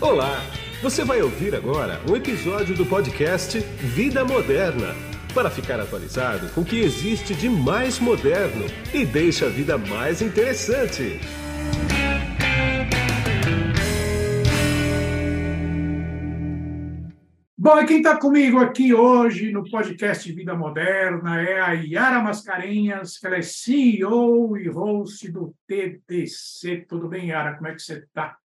Olá! 0.00 0.40
Você 0.80 1.04
vai 1.04 1.20
ouvir 1.20 1.56
agora 1.56 2.00
um 2.08 2.14
episódio 2.14 2.72
do 2.76 2.86
podcast 2.86 3.58
Vida 3.58 4.24
Moderna 4.24 4.94
para 5.34 5.50
ficar 5.50 5.80
atualizado 5.80 6.48
com 6.50 6.60
o 6.60 6.64
que 6.64 6.78
existe 6.78 7.34
de 7.34 7.48
mais 7.48 7.98
moderno 7.98 8.64
e 8.94 9.04
deixa 9.04 9.46
a 9.46 9.48
vida 9.48 9.76
mais 9.76 10.22
interessante. 10.22 11.18
Bom, 17.58 17.80
e 17.80 17.86
quem 17.86 17.96
está 17.96 18.16
comigo 18.20 18.60
aqui 18.60 18.94
hoje 18.94 19.50
no 19.50 19.68
podcast 19.68 20.32
Vida 20.32 20.54
Moderna 20.54 21.42
é 21.42 21.60
a 21.60 21.72
Yara 21.72 22.22
Mascarenhas, 22.22 23.18
que 23.18 23.26
ela 23.26 23.36
é 23.36 23.42
CEO 23.42 24.56
e 24.56 24.68
host 24.68 25.28
do 25.32 25.52
TDC. 25.66 26.86
Tudo 26.88 27.08
bem, 27.08 27.30
Yara? 27.30 27.56
Como 27.56 27.66
é 27.66 27.74
que 27.74 27.82
você 27.82 27.94
está? 27.94 28.36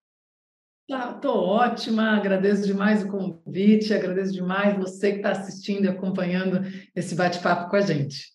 Estou 0.90 1.46
ótima, 1.46 2.18
agradeço 2.18 2.66
demais 2.66 3.04
o 3.04 3.08
convite, 3.08 3.94
agradeço 3.94 4.34
demais 4.34 4.78
você 4.78 5.12
que 5.12 5.18
está 5.18 5.32
assistindo 5.32 5.86
e 5.86 5.88
acompanhando 5.88 6.60
esse 6.94 7.16
bate-papo 7.16 7.70
com 7.70 7.78
a 7.78 7.82
gente. 7.82 8.34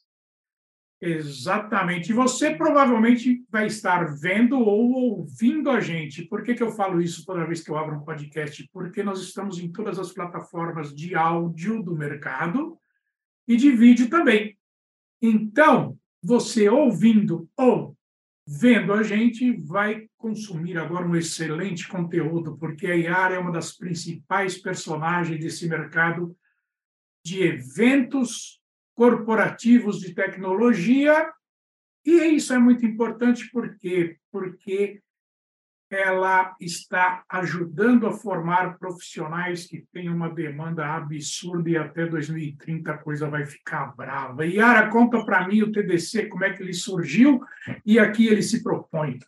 Exatamente. 1.00 2.10
E 2.10 2.14
você 2.14 2.54
provavelmente 2.54 3.44
vai 3.50 3.66
estar 3.66 4.04
vendo 4.18 4.58
ou 4.58 4.92
ouvindo 4.92 5.70
a 5.70 5.78
gente. 5.80 6.24
Por 6.24 6.42
que, 6.42 6.54
que 6.54 6.62
eu 6.62 6.70
falo 6.70 7.00
isso 7.00 7.24
toda 7.24 7.46
vez 7.46 7.62
que 7.62 7.70
eu 7.70 7.76
abro 7.76 7.96
um 7.96 8.04
podcast? 8.04 8.66
Porque 8.72 9.02
nós 9.02 9.20
estamos 9.20 9.58
em 9.58 9.70
todas 9.70 9.98
as 9.98 10.12
plataformas 10.12 10.92
de 10.94 11.14
áudio 11.14 11.82
do 11.82 11.94
mercado 11.94 12.78
e 13.46 13.56
de 13.56 13.70
vídeo 13.70 14.08
também. 14.08 14.58
Então, 15.20 15.98
você 16.22 16.68
ouvindo 16.68 17.48
ou 17.56 17.97
vendo 18.50 18.94
a 18.94 19.02
gente 19.02 19.52
vai 19.52 20.08
consumir 20.16 20.78
agora 20.78 21.06
um 21.06 21.14
excelente 21.14 21.86
conteúdo, 21.86 22.56
porque 22.56 22.86
a 22.86 22.94
Yara 22.94 23.34
é 23.34 23.38
uma 23.38 23.52
das 23.52 23.76
principais 23.76 24.56
personagens 24.56 25.38
desse 25.38 25.68
mercado 25.68 26.34
de 27.22 27.42
eventos 27.42 28.58
corporativos 28.94 30.00
de 30.00 30.14
tecnologia, 30.14 31.30
e 32.06 32.12
isso 32.28 32.54
é 32.54 32.58
muito 32.58 32.86
importante 32.86 33.50
porque 33.52 34.16
porque 34.32 35.02
ela 35.90 36.54
está 36.60 37.24
ajudando 37.28 38.06
a 38.06 38.12
formar 38.12 38.78
profissionais 38.78 39.66
que 39.66 39.84
têm 39.92 40.08
uma 40.08 40.28
demanda 40.28 40.86
absurda 40.86 41.70
e 41.70 41.76
até 41.76 42.06
2030 42.06 42.90
a 42.90 42.98
coisa 42.98 43.28
vai 43.28 43.46
ficar 43.46 43.96
brava. 43.96 44.44
Yara, 44.46 44.90
conta 44.90 45.24
para 45.24 45.46
mim 45.48 45.62
o 45.62 45.72
TDC, 45.72 46.26
como 46.26 46.44
é 46.44 46.52
que 46.52 46.62
ele 46.62 46.74
surgiu 46.74 47.40
e 47.84 47.98
aqui 47.98 48.26
ele 48.26 48.42
se 48.42 48.62
propõe. 48.62 49.18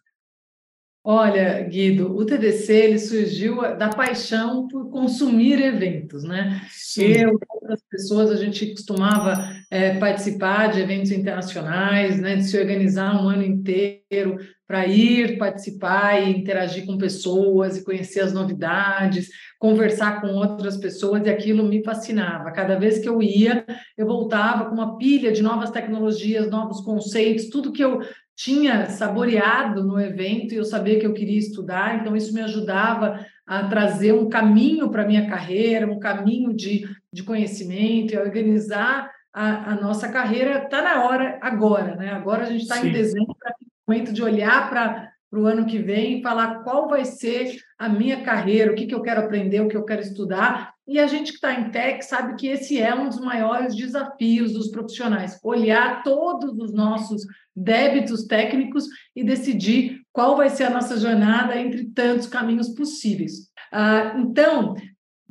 Olha, 1.03 1.63
Guido, 1.63 2.15
o 2.15 2.27
TDC 2.27 2.73
ele 2.75 2.99
surgiu 2.99 3.63
da 3.77 3.89
paixão 3.89 4.69
por 4.69 4.91
consumir 4.91 5.59
eventos, 5.61 6.25
né? 6.25 6.61
Sim. 6.71 7.13
Eu 7.13 7.41
outras 7.49 7.83
pessoas, 7.89 8.31
a 8.31 8.37
gente 8.37 8.67
costumava 8.73 9.57
é, 9.71 9.95
participar 9.99 10.73
de 10.73 10.81
eventos 10.81 11.13
internacionais, 11.13 12.21
né? 12.21 12.37
De 12.37 12.43
se 12.43 12.59
organizar 12.59 13.23
um 13.23 13.29
ano 13.29 13.45
inteiro 13.45 14.37
para 14.67 14.87
ir 14.87 15.39
participar 15.39 16.21
e 16.21 16.31
interagir 16.31 16.85
com 16.85 16.99
pessoas 16.99 17.77
e 17.77 17.85
conhecer 17.85 18.21
as 18.21 18.33
novidades, 18.33 19.29
conversar 19.59 20.21
com 20.21 20.29
outras 20.29 20.77
pessoas, 20.77 21.25
e 21.25 21.31
aquilo 21.31 21.65
me 21.65 21.85
fascinava. 21.85 22.51
Cada 22.51 22.79
vez 22.79 22.99
que 22.99 23.09
eu 23.09 23.23
ia, 23.23 23.65
eu 23.97 24.07
voltava 24.07 24.65
com 24.67 24.75
uma 24.75 24.99
pilha 24.99 25.31
de 25.31 25.43
novas 25.43 25.71
tecnologias, 25.71 26.51
novos 26.51 26.81
conceitos, 26.81 27.49
tudo 27.49 27.73
que 27.73 27.85
eu 27.85 28.01
tinha 28.37 28.87
saboreado 28.87 29.85
no 29.85 30.01
evento 30.01 30.55
e 30.55 30.57
eu 30.57 30.65
sabia 30.65 30.99
que 30.99 31.07
eu 31.07 31.13
queria 31.13 31.39
estudar, 31.39 32.01
então 32.01 32.17
isso 32.17 32.33
me 32.33 32.41
ajudava 32.41 33.25
a 33.47 33.69
trazer 33.69 34.15
um 34.15 34.29
caminho 34.29 34.91
para 34.91 35.03
a 35.03 35.07
minha 35.07 35.29
carreira, 35.29 35.91
um 35.91 35.99
caminho 35.99 36.55
de, 36.55 36.89
de 37.13 37.23
conhecimento, 37.23 38.15
e 38.15 38.17
a 38.17 38.23
organizar 38.23 39.11
a, 39.33 39.73
a 39.73 39.75
nossa 39.75 40.09
carreira. 40.09 40.65
Está 40.65 40.83
na 40.83 41.05
hora 41.05 41.39
agora, 41.41 41.97
né? 41.97 42.11
Agora 42.13 42.45
a 42.45 42.47
gente 42.47 42.63
está 42.63 42.85
em 42.85 42.93
dezembro, 42.93 43.37
é 43.47 43.53
momento 43.87 44.13
de 44.13 44.23
olhar 44.23 44.71
para 44.71 45.11
o 45.33 45.47
ano 45.47 45.67
que 45.67 45.79
vem 45.79 46.19
e 46.19 46.23
falar 46.23 46.63
qual 46.63 46.89
vai 46.89 47.05
ser 47.05 47.57
a 47.79 47.89
minha 47.89 48.23
carreira, 48.23 48.73
o 48.73 48.75
que, 48.75 48.87
que 48.87 48.95
eu 48.95 49.03
quero 49.03 49.21
aprender, 49.21 49.61
o 49.61 49.69
que 49.69 49.77
eu 49.77 49.85
quero 49.85 50.01
estudar. 50.01 50.73
E 50.87 50.99
a 50.99 51.07
gente 51.07 51.31
que 51.31 51.37
está 51.37 51.55
em 51.55 51.71
tech 51.71 52.05
sabe 52.05 52.35
que 52.35 52.49
esse 52.49 52.81
é 52.81 52.95
um 52.95 53.09
dos 53.09 53.21
maiores 53.21 53.75
desafios 53.77 54.53
dos 54.53 54.71
profissionais, 54.71 55.39
olhar 55.43 56.03
todos 56.03 56.59
os 56.59 56.73
nossos 56.73 57.23
débitos 57.55 58.27
técnicos 58.27 58.87
e 59.15 59.23
decidir 59.23 60.01
qual 60.13 60.37
vai 60.37 60.51
ser 60.51 60.65
a 60.65 60.71
nossa 60.71 60.99
jornada 60.99 61.57
entre 61.57 61.85
tantos 61.91 62.27
caminhos 62.27 62.71
possíveis. 62.71 63.51
Ah, 63.73 64.15
então, 64.19 64.75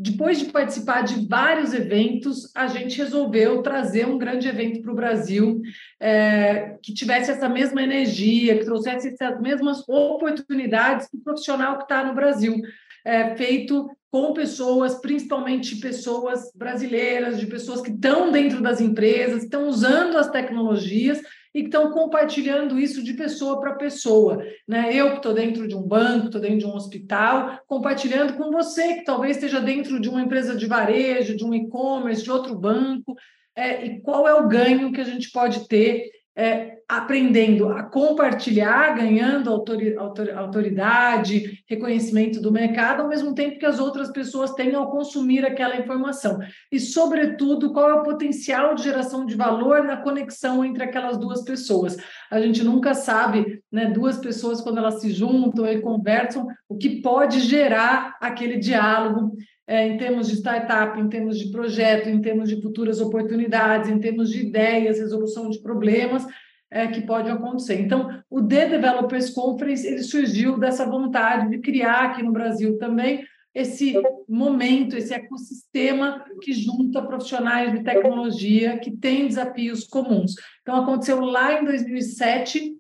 depois 0.02 0.40
de 0.40 0.46
participar 0.46 1.02
de 1.02 1.28
vários 1.28 1.74
eventos, 1.74 2.50
a 2.56 2.68
gente 2.68 2.98
resolveu 2.98 3.62
trazer 3.62 4.08
um 4.08 4.18
grande 4.18 4.48
evento 4.48 4.82
para 4.82 4.94
o 4.94 4.96
Brasil 4.96 5.62
é, 6.00 6.78
que 6.82 6.94
tivesse 6.94 7.32
essa 7.32 7.50
mesma 7.50 7.84
energia, 7.84 8.58
que 8.58 8.64
trouxesse 8.64 9.10
essas 9.10 9.42
mesmas 9.42 9.84
oportunidades 9.90 11.10
para 11.10 11.20
o 11.20 11.24
profissional 11.24 11.76
que 11.76 11.84
está 11.84 12.06
no 12.06 12.16
Brasil, 12.16 12.62
é, 13.04 13.36
feito 13.36 13.90
com 14.10 14.32
pessoas, 14.32 14.96
principalmente 14.96 15.76
pessoas 15.76 16.50
brasileiras, 16.56 17.38
de 17.38 17.46
pessoas 17.46 17.82
que 17.82 17.92
estão 17.92 18.32
dentro 18.32 18.62
das 18.62 18.80
empresas, 18.80 19.44
estão 19.44 19.68
usando 19.68 20.18
as 20.18 20.32
tecnologias 20.32 21.20
e 21.60 21.64
que 21.64 21.68
estão 21.68 21.92
compartilhando 21.92 22.80
isso 22.80 23.04
de 23.04 23.14
pessoa 23.14 23.60
para 23.60 23.76
pessoa. 23.76 24.42
Né? 24.66 24.94
Eu 24.94 25.12
que 25.12 25.18
estou 25.18 25.34
dentro 25.34 25.68
de 25.68 25.76
um 25.76 25.82
banco, 25.82 26.28
estou 26.28 26.40
dentro 26.40 26.60
de 26.60 26.66
um 26.66 26.74
hospital, 26.74 27.60
compartilhando 27.68 28.38
com 28.38 28.50
você 28.50 28.96
que 28.96 29.04
talvez 29.04 29.36
esteja 29.36 29.60
dentro 29.60 30.00
de 30.00 30.08
uma 30.08 30.22
empresa 30.22 30.56
de 30.56 30.66
varejo, 30.66 31.36
de 31.36 31.44
um 31.44 31.54
e-commerce, 31.54 32.24
de 32.24 32.32
outro 32.32 32.56
banco, 32.56 33.14
é, 33.54 33.86
e 33.86 34.00
qual 34.00 34.26
é 34.26 34.34
o 34.34 34.48
ganho 34.48 34.94
que 34.94 35.02
a 35.02 35.04
gente 35.04 35.30
pode 35.32 35.68
ter 35.68 36.10
é, 36.40 36.78
aprendendo 36.88 37.68
a 37.68 37.84
compartilhar, 37.84 38.96
ganhando 38.96 39.52
autoridade, 39.52 41.62
reconhecimento 41.68 42.42
do 42.42 42.50
mercado, 42.50 43.02
ao 43.02 43.10
mesmo 43.10 43.36
tempo 43.36 43.60
que 43.60 43.66
as 43.66 43.78
outras 43.78 44.10
pessoas 44.10 44.54
tenham 44.54 44.82
ao 44.82 44.90
consumir 44.90 45.46
aquela 45.46 45.76
informação. 45.76 46.40
E, 46.72 46.80
sobretudo, 46.80 47.74
qual 47.74 47.90
é 47.90 47.94
o 47.94 48.04
potencial 48.04 48.74
de 48.74 48.84
geração 48.84 49.26
de 49.26 49.36
valor 49.36 49.84
na 49.84 49.98
conexão 49.98 50.64
entre 50.64 50.82
aquelas 50.82 51.18
duas 51.18 51.44
pessoas. 51.44 51.98
A 52.32 52.40
gente 52.40 52.64
nunca 52.64 52.94
sabe, 52.94 53.62
né, 53.70 53.88
duas 53.88 54.18
pessoas, 54.18 54.62
quando 54.62 54.78
elas 54.78 55.02
se 55.02 55.12
juntam 55.12 55.68
e 55.68 55.82
conversam, 55.82 56.48
o 56.70 56.78
que 56.78 57.02
pode 57.02 57.42
gerar 57.42 58.16
aquele 58.22 58.58
diálogo. 58.58 59.36
É, 59.72 59.88
em 59.88 59.98
termos 59.98 60.28
de 60.28 60.34
startup, 60.34 61.00
em 61.00 61.08
termos 61.08 61.38
de 61.38 61.52
projeto, 61.52 62.10
em 62.10 62.20
termos 62.20 62.50
de 62.50 62.60
futuras 62.60 63.00
oportunidades, 63.00 63.88
em 63.88 64.00
termos 64.00 64.32
de 64.32 64.40
ideias, 64.40 64.98
resolução 64.98 65.48
de 65.48 65.62
problemas, 65.62 66.26
é, 66.72 66.88
que 66.88 67.02
pode 67.02 67.30
acontecer. 67.30 67.80
Então, 67.80 68.20
o 68.32 68.42
The 68.42 68.68
Developers 68.68 69.30
Conference 69.30 69.86
ele 69.86 70.02
surgiu 70.02 70.58
dessa 70.58 70.88
vontade 70.88 71.52
de 71.52 71.60
criar 71.60 72.06
aqui 72.06 72.24
no 72.24 72.32
Brasil 72.32 72.80
também 72.80 73.24
esse 73.54 73.94
momento, 74.28 74.98
esse 74.98 75.14
ecossistema 75.14 76.26
que 76.42 76.52
junta 76.52 77.04
profissionais 77.04 77.72
de 77.72 77.84
tecnologia 77.84 78.80
que 78.80 78.98
têm 78.98 79.28
desafios 79.28 79.84
comuns. 79.84 80.34
Então, 80.64 80.78
aconteceu 80.78 81.20
lá 81.20 81.62
em 81.62 81.66
2007 81.66 82.76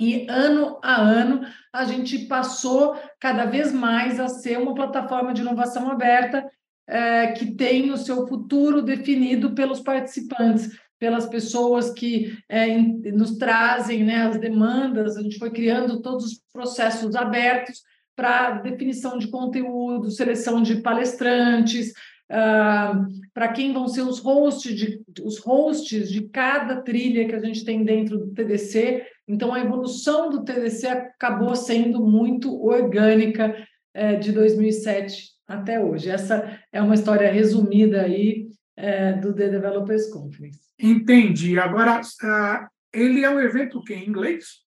e 0.00 0.26
ano 0.28 0.78
a 0.82 1.00
ano 1.00 1.42
a 1.72 1.84
gente 1.84 2.20
passou 2.20 2.96
cada 3.20 3.44
vez 3.44 3.72
mais 3.72 4.18
a 4.18 4.28
ser 4.28 4.58
uma 4.58 4.74
plataforma 4.74 5.32
de 5.34 5.42
inovação 5.42 5.90
aberta 5.90 6.50
é, 6.88 7.28
que 7.28 7.54
tem 7.54 7.92
o 7.92 7.96
seu 7.96 8.26
futuro 8.26 8.82
definido 8.82 9.54
pelos 9.54 9.80
participantes 9.80 10.70
pelas 11.00 11.26
pessoas 11.26 11.90
que 11.90 12.36
é, 12.46 12.76
nos 12.76 13.38
trazem 13.38 14.04
né, 14.04 14.26
as 14.26 14.38
demandas, 14.38 15.16
a 15.16 15.22
gente 15.22 15.38
foi 15.38 15.50
criando 15.50 16.02
todos 16.02 16.26
os 16.26 16.40
processos 16.52 17.16
abertos 17.16 17.80
para 18.14 18.58
definição 18.58 19.18
de 19.18 19.28
conteúdo, 19.28 20.10
seleção 20.10 20.62
de 20.62 20.82
palestrantes, 20.82 21.90
uh, 22.30 23.08
para 23.32 23.48
quem 23.48 23.72
vão 23.72 23.88
ser 23.88 24.02
os 24.02 24.18
hosts, 24.18 24.76
de, 24.76 25.00
os 25.22 25.38
hosts 25.38 26.10
de 26.10 26.28
cada 26.28 26.82
trilha 26.82 27.26
que 27.26 27.34
a 27.34 27.40
gente 27.40 27.64
tem 27.64 27.82
dentro 27.82 28.18
do 28.18 28.34
TDC. 28.34 29.06
Então, 29.30 29.54
a 29.54 29.60
evolução 29.60 30.28
do 30.28 30.42
TDC 30.42 30.88
acabou 30.88 31.54
sendo 31.54 32.04
muito 32.04 32.52
orgânica 32.64 33.56
é, 33.94 34.16
de 34.16 34.32
2007 34.32 35.30
até 35.46 35.78
hoje. 35.78 36.10
Essa 36.10 36.60
é 36.72 36.82
uma 36.82 36.94
história 36.94 37.30
resumida 37.30 38.02
aí 38.02 38.48
é, 38.76 39.12
do 39.12 39.32
The 39.32 39.48
Developers 39.48 40.08
Conference. 40.12 40.58
Entendi. 40.76 41.58
Agora, 41.60 42.00
uh, 42.00 42.66
ele 42.92 43.24
é 43.24 43.30
um 43.30 43.38
evento 43.38 43.82
que 43.84 43.94
em 43.94 44.08
inglês? 44.08 44.64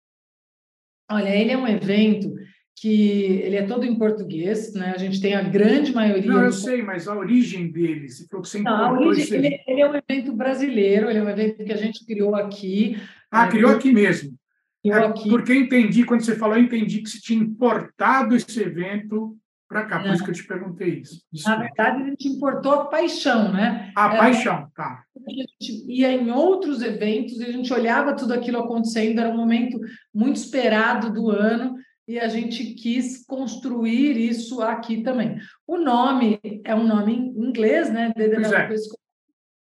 Olha, 1.09 1.29
ele 1.29 1.51
é 1.51 1.57
um 1.57 1.67
evento 1.67 2.33
que 2.75 3.41
ele 3.44 3.56
é 3.56 3.65
todo 3.65 3.85
em 3.85 3.97
português, 3.97 4.73
né? 4.73 4.94
A 4.94 4.97
gente 4.97 5.21
tem 5.21 5.35
a 5.35 5.41
grande 5.41 5.94
maioria. 5.94 6.31
Não, 6.31 6.44
eu 6.44 6.50
do... 6.50 6.56
sei, 6.56 6.81
mas 6.81 7.07
a 7.07 7.15
origem 7.15 7.71
dele, 7.71 8.07
se 8.09 8.27
for 8.27 8.41
que 8.41 8.47
você 8.47 8.61
Não, 8.61 8.94
origem, 8.94 9.38
ele, 9.38 9.59
ele, 9.67 9.81
é 9.81 9.89
um 9.89 9.95
evento 9.95 10.33
brasileiro, 10.33 11.09
ele 11.09 11.19
é 11.19 11.23
um 11.23 11.29
evento 11.29 11.63
que 11.63 11.73
a 11.73 11.77
gente 11.77 12.06
criou 12.06 12.35
aqui. 12.35 12.97
Ah, 13.29 13.45
né? 13.45 13.51
criou 13.51 13.71
aqui 13.71 13.91
mesmo. 13.91 14.38
Criou 14.81 14.97
é, 14.97 15.07
aqui. 15.07 15.29
Porque 15.29 15.53
entendi, 15.53 16.05
quando 16.05 16.21
você 16.21 16.35
falou, 16.35 16.57
eu 16.57 16.63
entendi 16.63 17.01
que 17.01 17.09
se 17.09 17.21
tinha 17.21 17.41
importado 17.41 18.35
esse 18.35 18.61
evento 18.61 19.37
para 19.67 19.85
cá, 19.85 19.99
por 19.99 20.11
isso 20.11 20.23
que 20.23 20.31
eu 20.31 20.35
te 20.35 20.47
perguntei 20.47 21.01
isso. 21.01 21.21
Na 21.45 21.57
verdade, 21.57 22.01
a 22.01 22.05
gente 22.07 22.27
importou 22.27 22.71
a 22.71 22.85
paixão, 22.85 23.53
né? 23.53 23.91
A 23.95 24.09
paixão, 24.09 24.67
tá. 24.75 25.03
A 25.15 25.31
gente 25.31 25.85
ia 25.87 26.11
em 26.11 26.31
outros 26.31 26.81
eventos 26.81 27.39
e 27.39 27.43
a 27.43 27.51
gente 27.51 27.71
olhava 27.71 28.15
tudo 28.15 28.33
aquilo 28.33 28.57
acontecendo, 28.57 29.19
era 29.19 29.29
um 29.29 29.37
momento 29.37 29.79
muito 30.11 30.37
esperado 30.37 31.13
do 31.13 31.29
ano 31.29 31.75
e 32.07 32.19
a 32.19 32.27
gente 32.27 32.73
quis 32.73 33.23
construir 33.27 34.17
isso 34.17 34.59
aqui 34.63 35.03
também. 35.03 35.37
O 35.67 35.77
nome 35.77 36.39
é 36.63 36.73
um 36.73 36.87
nome 36.87 37.13
em 37.13 37.47
inglês, 37.47 37.91
né? 37.91 38.11
É. 38.17 38.69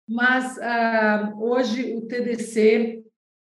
Mas 0.07 0.57
uh, 0.57 1.41
hoje 1.41 1.95
o 1.95 2.01
TDC 2.01 3.04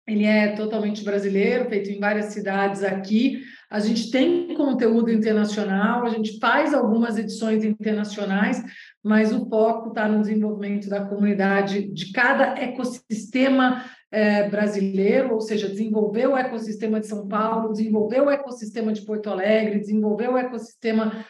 ele 0.08 0.26
é 0.26 0.50
totalmente 0.50 1.04
brasileiro, 1.04 1.70
feito 1.70 1.90
em 1.90 2.00
várias 2.00 2.26
cidades 2.26 2.84
aqui. 2.84 3.42
A 3.70 3.80
gente 3.80 4.12
tem 4.12 4.54
conteúdo 4.54 5.12
internacional, 5.12 6.06
a 6.06 6.10
gente 6.10 6.38
faz 6.40 6.74
algumas 6.74 7.18
edições 7.18 7.64
internacionais, 7.64 8.62
mas 9.04 9.34
o 9.34 9.48
foco 9.50 9.90
está 9.90 10.08
no 10.08 10.22
desenvolvimento 10.22 10.90
da 10.90 11.06
comunidade 11.06 11.92
de 11.92 12.12
cada 12.12 12.60
ecossistema 12.60 13.84
é, 14.12 14.48
brasileiro, 14.48 15.34
ou 15.34 15.42
seja, 15.42 15.68
desenvolver 15.68 16.28
o 16.28 16.38
ecossistema 16.38 17.00
de 17.00 17.08
São 17.08 17.28
Paulo, 17.28 17.72
desenvolver 17.72 18.22
o 18.22 18.30
ecossistema 18.30 18.94
de 18.94 19.02
Porto 19.02 19.30
Alegre, 19.30 19.80
desenvolver 19.80 20.30
o 20.30 20.38
ecossistema 20.38 21.26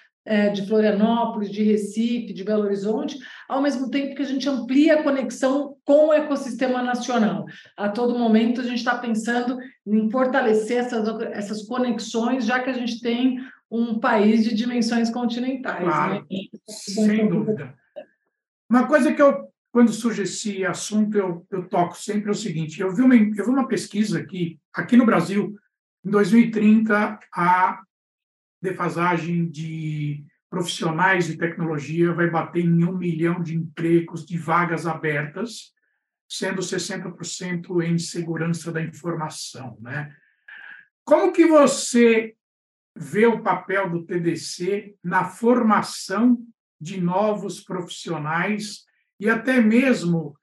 de 0.53 0.65
Florianópolis, 0.65 1.51
de 1.51 1.63
Recife, 1.63 2.33
de 2.33 2.43
Belo 2.43 2.63
Horizonte, 2.63 3.17
ao 3.47 3.61
mesmo 3.61 3.89
tempo 3.89 4.15
que 4.15 4.21
a 4.21 4.25
gente 4.25 4.47
amplia 4.47 4.95
a 4.95 5.03
conexão 5.03 5.75
com 5.83 6.07
o 6.07 6.13
ecossistema 6.13 6.81
nacional. 6.81 7.45
A 7.77 7.89
todo 7.89 8.17
momento 8.17 8.61
a 8.61 8.63
gente 8.63 8.77
está 8.77 8.97
pensando 8.97 9.57
em 9.85 10.09
fortalecer 10.09 10.77
essas, 10.77 11.07
essas 11.31 11.63
conexões, 11.63 12.45
já 12.45 12.61
que 12.61 12.69
a 12.69 12.73
gente 12.73 13.01
tem 13.01 13.37
um 13.69 13.99
país 13.99 14.43
de 14.43 14.53
dimensões 14.53 15.09
continentais. 15.09 15.83
Claro, 15.83 16.25
né? 16.31 16.37
sem 16.67 17.27
dúvida. 17.27 17.73
Uma 18.69 18.87
coisa 18.87 19.13
que 19.13 19.21
eu, 19.21 19.49
quando 19.71 19.91
surge 19.91 20.23
esse 20.23 20.63
assunto, 20.63 21.17
eu, 21.17 21.45
eu 21.51 21.67
toco 21.67 21.97
sempre 21.97 22.29
é 22.29 22.31
o 22.31 22.35
seguinte: 22.35 22.79
eu 22.79 22.93
vi, 22.93 23.01
uma, 23.01 23.15
eu 23.15 23.45
vi 23.45 23.49
uma 23.49 23.67
pesquisa 23.67 24.19
aqui, 24.19 24.59
aqui 24.73 24.95
no 24.95 25.05
Brasil, 25.05 25.55
em 26.05 26.11
2030, 26.11 27.19
a 27.35 27.81
defasagem 28.63 29.49
de 29.49 30.25
profissionais 30.49 31.27
de 31.27 31.37
tecnologia 31.37 32.13
vai 32.13 32.29
bater 32.29 32.63
em 32.63 32.83
um 32.85 32.97
milhão 32.97 33.41
de 33.41 33.55
empregos, 33.55 34.25
de 34.25 34.37
vagas 34.37 34.87
abertas, 34.87 35.73
sendo 36.29 36.61
60% 36.61 37.83
em 37.83 37.97
segurança 37.97 38.71
da 38.71 38.81
informação. 38.81 39.77
Né? 39.81 40.15
Como 41.03 41.33
que 41.33 41.45
você 41.45 42.35
vê 42.95 43.25
o 43.25 43.41
papel 43.41 43.89
do 43.89 44.05
TDC 44.05 44.95
na 45.03 45.25
formação 45.25 46.37
de 46.79 47.01
novos 47.01 47.59
profissionais 47.59 48.85
e 49.19 49.29
até 49.29 49.59
mesmo 49.59 50.37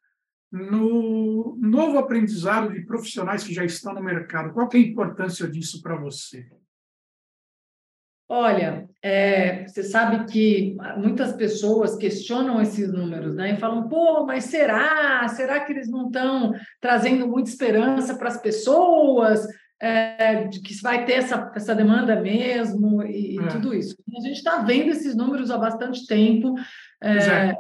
no 0.53 1.57
novo 1.59 1.99
aprendizado 1.99 2.73
de 2.73 2.85
profissionais 2.85 3.45
que 3.45 3.55
já 3.55 3.65
estão 3.65 3.95
no 3.95 4.03
mercado? 4.03 4.53
Qual 4.53 4.69
é 4.73 4.77
a 4.77 4.81
importância 4.81 5.49
disso 5.49 5.81
para 5.81 5.97
você? 5.97 6.47
Olha, 8.33 8.89
é, 9.03 9.67
você 9.67 9.83
sabe 9.83 10.25
que 10.31 10.77
muitas 10.97 11.33
pessoas 11.33 11.97
questionam 11.97 12.63
esses 12.63 12.93
números, 12.93 13.35
né? 13.35 13.55
E 13.55 13.57
falam, 13.57 13.89
pô, 13.89 14.25
mas 14.25 14.45
será? 14.45 15.27
Será 15.27 15.59
que 15.59 15.73
eles 15.73 15.91
não 15.91 16.07
estão 16.07 16.53
trazendo 16.81 17.27
muita 17.27 17.51
esperança 17.51 18.15
para 18.15 18.29
as 18.29 18.41
pessoas? 18.41 19.45
É, 19.83 20.45
de 20.45 20.61
que 20.61 20.81
vai 20.81 21.07
ter 21.07 21.15
essa, 21.15 21.51
essa 21.57 21.75
demanda 21.75 22.21
mesmo 22.21 23.03
e, 23.03 23.37
é. 23.37 23.49
tudo 23.49 23.75
isso. 23.75 23.97
A 24.17 24.21
gente 24.21 24.37
está 24.37 24.59
vendo 24.59 24.91
esses 24.91 25.17
números 25.17 25.51
há 25.51 25.59
bastante 25.59 26.07
tempo, 26.07 26.55
é, 27.03 27.57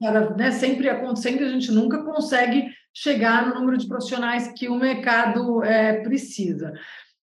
cara, 0.00 0.30
né, 0.36 0.52
sempre 0.52 0.88
acontecendo, 0.88 1.44
a 1.44 1.48
gente 1.48 1.72
nunca 1.72 2.04
consegue 2.04 2.70
chegar 2.94 3.48
no 3.48 3.56
número 3.56 3.76
de 3.76 3.88
profissionais 3.88 4.52
que 4.56 4.68
o 4.68 4.76
mercado 4.76 5.62
é, 5.64 6.00
precisa. 6.02 6.72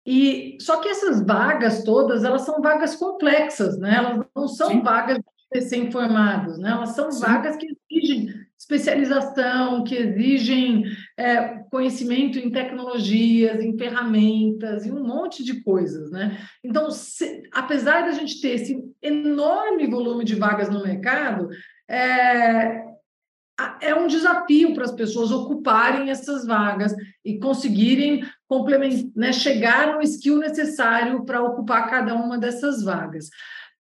E 0.08 0.58
só 0.62 0.78
que 0.80 0.88
essas 0.88 1.22
vagas 1.22 1.84
todas, 1.84 2.24
elas 2.24 2.44
são 2.44 2.62
vagas 2.62 2.96
complexas, 2.96 3.78
né? 3.78 3.96
Elas 3.98 4.26
não 4.34 4.48
são 4.48 4.70
Sim. 4.70 4.82
vagas 4.82 5.18
de 5.18 5.24
recém-formados, 5.54 6.58
né? 6.58 6.72
Elas 6.72 6.96
são 6.96 7.12
Sim. 7.12 7.20
vagas 7.20 7.58
que 7.58 7.68
exigem 7.92 8.34
especialização, 8.58 9.84
que 9.84 9.96
exigem 9.96 10.86
é, 11.18 11.60
conhecimento 11.70 12.40
em 12.40 12.50
tecnologias, 12.50 13.62
em 13.62 13.78
ferramentas 13.78 14.86
e 14.86 14.92
um 14.92 15.06
monte 15.06 15.44
de 15.44 15.62
coisas, 15.62 16.10
né? 16.10 16.38
Então, 16.64 16.90
se, 16.90 17.44
apesar 17.54 18.04
da 18.04 18.12
gente 18.12 18.40
ter 18.40 18.56
esse 18.56 18.82
enorme 19.02 19.88
volume 19.88 20.24
de 20.24 20.36
vagas 20.36 20.70
no 20.70 20.84
mercado, 20.84 21.50
é, 21.90 22.87
é 23.82 23.96
um 23.96 24.08
desafio 24.08 24.74
para 24.74 24.84
as 24.84 24.92
pessoas 24.92 25.32
ocuparem 25.32 26.10
essas 26.10 26.46
vagas 26.46 26.94
e 27.26 27.40
conseguirem 27.40 28.24
complementar, 28.48 29.12
né, 29.16 29.34
chegar 29.34 29.96
no 29.96 30.02
skill 30.02 30.38
necessário 30.38 31.26
para 31.26 31.44
ocupar 31.44 31.90
cada 31.90 32.14
uma 32.14 32.38
dessas 32.38 32.84
vagas. 32.84 33.30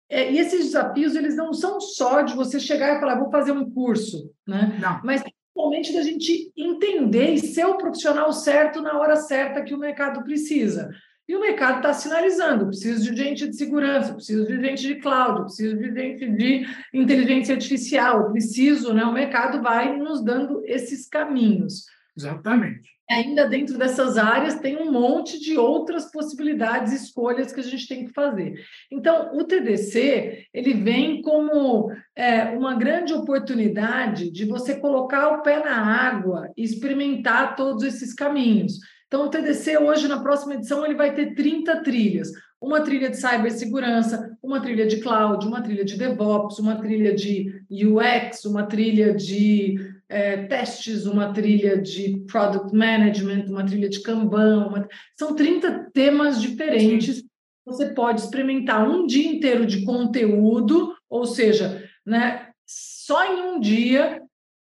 É, 0.09 0.31
e 0.31 0.39
esses 0.39 0.65
desafios, 0.65 1.15
eles 1.15 1.35
não 1.35 1.53
são 1.53 1.79
só 1.81 2.21
de 2.21 2.35
você 2.35 2.59
chegar 2.59 2.95
e 2.95 2.99
falar, 2.99 3.19
vou 3.19 3.31
fazer 3.31 3.51
um 3.51 3.69
curso, 3.69 4.31
né? 4.47 4.77
Não. 4.79 5.01
Mas 5.03 5.23
principalmente 5.23 5.93
da 5.93 6.03
gente 6.03 6.51
entender 6.55 7.33
e 7.33 7.39
ser 7.39 7.65
o 7.65 7.77
profissional 7.77 8.31
certo 8.31 8.81
na 8.81 8.99
hora 8.99 9.15
certa 9.15 9.63
que 9.63 9.73
o 9.73 9.79
mercado 9.79 10.23
precisa. 10.23 10.89
E 11.27 11.35
o 11.35 11.39
mercado 11.39 11.77
está 11.77 11.93
sinalizando: 11.93 12.67
preciso 12.67 13.11
de 13.11 13.17
gente 13.17 13.47
de 13.47 13.55
segurança, 13.55 14.13
preciso 14.13 14.45
de 14.45 14.61
gente 14.61 14.81
de 14.87 14.95
cloud, 14.95 15.41
preciso 15.43 15.77
de 15.77 15.93
gente 15.93 16.29
de 16.29 16.67
inteligência 16.93 17.55
artificial, 17.55 18.31
preciso, 18.31 18.93
né? 18.93 19.03
O 19.03 19.13
mercado 19.13 19.61
vai 19.61 19.97
nos 19.97 20.23
dando 20.23 20.61
esses 20.65 21.07
caminhos. 21.07 21.85
Exatamente. 22.17 22.95
Ainda 23.09 23.47
dentro 23.47 23.77
dessas 23.77 24.17
áreas 24.17 24.59
tem 24.59 24.77
um 24.77 24.91
monte 24.91 25.39
de 25.39 25.57
outras 25.57 26.09
possibilidades, 26.11 26.91
escolhas 26.91 27.51
que 27.51 27.59
a 27.59 27.63
gente 27.63 27.87
tem 27.87 28.05
que 28.05 28.13
fazer. 28.13 28.55
Então, 28.91 29.37
o 29.37 29.43
TDC 29.43 30.47
ele 30.51 30.73
vem 30.73 31.21
como 31.21 31.91
é, 32.15 32.45
uma 32.45 32.73
grande 32.73 33.13
oportunidade 33.13 34.31
de 34.31 34.45
você 34.45 34.75
colocar 34.79 35.29
o 35.29 35.43
pé 35.43 35.63
na 35.63 35.75
água 35.75 36.49
e 36.57 36.63
experimentar 36.63 37.55
todos 37.55 37.83
esses 37.83 38.11
caminhos. 38.11 38.79
Então, 39.07 39.25
o 39.25 39.29
TDC 39.29 39.77
hoje, 39.77 40.07
na 40.07 40.19
próxima 40.19 40.55
edição, 40.55 40.85
ele 40.85 40.95
vai 40.95 41.13
ter 41.13 41.35
30 41.35 41.83
trilhas. 41.83 42.31
Uma 42.59 42.81
trilha 42.81 43.09
de 43.09 43.17
cibersegurança, 43.17 44.35
uma 44.41 44.59
trilha 44.59 44.87
de 44.87 44.99
cloud, 44.99 45.45
uma 45.45 45.61
trilha 45.61 45.85
de 45.85 45.97
DevOps, 45.97 46.57
uma 46.57 46.75
trilha 46.75 47.13
de 47.13 47.63
UX, 47.69 48.45
uma 48.45 48.63
trilha 48.63 49.13
de 49.13 49.75
é, 50.09 50.43
testes, 50.47 51.05
uma 51.05 51.31
trilha 51.31 51.79
de 51.79 52.23
Product 52.27 52.75
Management, 52.75 53.45
uma 53.47 53.65
trilha 53.65 53.89
de 53.89 54.01
Kanban. 54.01 54.67
Uma... 54.67 54.87
São 55.17 55.35
30 55.35 55.91
temas 55.93 56.41
diferentes. 56.41 57.23
Você 57.65 57.87
pode 57.93 58.21
experimentar 58.21 58.87
um 58.87 59.05
dia 59.05 59.27
inteiro 59.27 59.65
de 59.65 59.83
conteúdo, 59.83 60.95
ou 61.09 61.25
seja, 61.25 61.83
né, 62.05 62.49
só 62.65 63.25
em 63.25 63.41
um 63.41 63.59
dia 63.59 64.21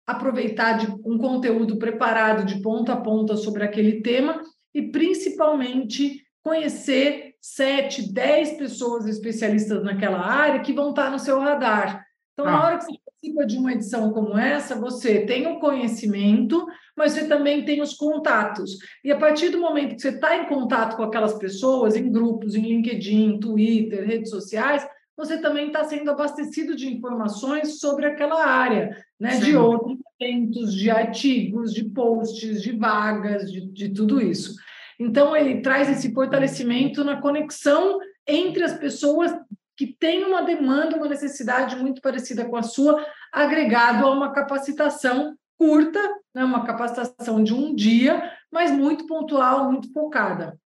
aproveitar 0.06 0.74
de 0.78 0.90
um 1.04 1.18
conteúdo 1.18 1.78
preparado 1.78 2.44
de 2.44 2.60
ponta 2.60 2.92
a 2.92 3.00
ponta 3.00 3.36
sobre 3.36 3.64
aquele 3.64 4.02
tema 4.02 4.40
e 4.74 4.82
principalmente 4.82 6.22
conhecer 6.42 7.34
sete, 7.40 8.12
dez 8.12 8.52
pessoas 8.52 9.06
especialistas 9.06 9.82
naquela 9.82 10.20
área 10.20 10.60
que 10.60 10.72
vão 10.72 10.90
estar 10.90 11.10
no 11.10 11.18
seu 11.18 11.38
radar. 11.38 12.04
Então, 12.32 12.46
ah. 12.46 12.50
na 12.50 12.64
hora 12.64 12.78
que 12.78 12.84
você 12.84 12.98
participa 13.04 13.46
de 13.46 13.56
uma 13.56 13.72
edição 13.72 14.12
como 14.12 14.36
essa, 14.36 14.74
você 14.74 15.24
tem 15.24 15.46
o 15.46 15.58
conhecimento, 15.58 16.66
mas 16.96 17.12
você 17.12 17.26
também 17.26 17.64
tem 17.64 17.80
os 17.80 17.94
contatos. 17.94 18.76
E 19.02 19.10
a 19.10 19.18
partir 19.18 19.50
do 19.50 19.60
momento 19.60 19.94
que 19.94 20.02
você 20.02 20.10
está 20.10 20.36
em 20.36 20.46
contato 20.46 20.96
com 20.96 21.02
aquelas 21.02 21.34
pessoas, 21.38 21.96
em 21.96 22.10
grupos, 22.10 22.54
em 22.54 22.62
LinkedIn, 22.62 23.38
Twitter, 23.40 24.06
redes 24.06 24.30
sociais, 24.30 24.86
você 25.16 25.40
também 25.40 25.68
está 25.68 25.84
sendo 25.84 26.10
abastecido 26.10 26.74
de 26.74 26.92
informações 26.92 27.78
sobre 27.78 28.06
aquela 28.06 28.44
área, 28.44 28.96
né? 29.18 29.38
de 29.38 29.56
outros 29.56 29.98
eventos, 30.20 30.74
de 30.74 30.90
artigos, 30.90 31.72
de 31.72 31.84
posts, 31.84 32.62
de 32.62 32.72
vagas, 32.72 33.50
de, 33.50 33.60
de 33.60 33.88
tudo 33.88 34.20
isso. 34.20 34.54
Então, 34.98 35.36
ele 35.36 35.60
traz 35.60 35.88
esse 35.90 36.12
fortalecimento 36.12 37.02
na 37.04 37.20
conexão 37.20 37.98
entre 38.26 38.62
as 38.62 38.78
pessoas 38.78 39.32
que 39.76 39.86
têm 39.86 40.24
uma 40.24 40.42
demanda, 40.42 40.96
uma 40.96 41.08
necessidade 41.08 41.76
muito 41.76 42.00
parecida 42.00 42.44
com 42.44 42.56
a 42.56 42.62
sua, 42.62 43.04
agregado 43.32 44.06
a 44.06 44.10
uma 44.10 44.32
capacitação 44.32 45.36
curta, 45.58 46.00
né? 46.34 46.44
uma 46.44 46.64
capacitação 46.64 47.42
de 47.42 47.52
um 47.52 47.74
dia, 47.74 48.32
mas 48.52 48.70
muito 48.70 49.06
pontual, 49.06 49.70
muito 49.70 49.92
focada. 49.92 50.58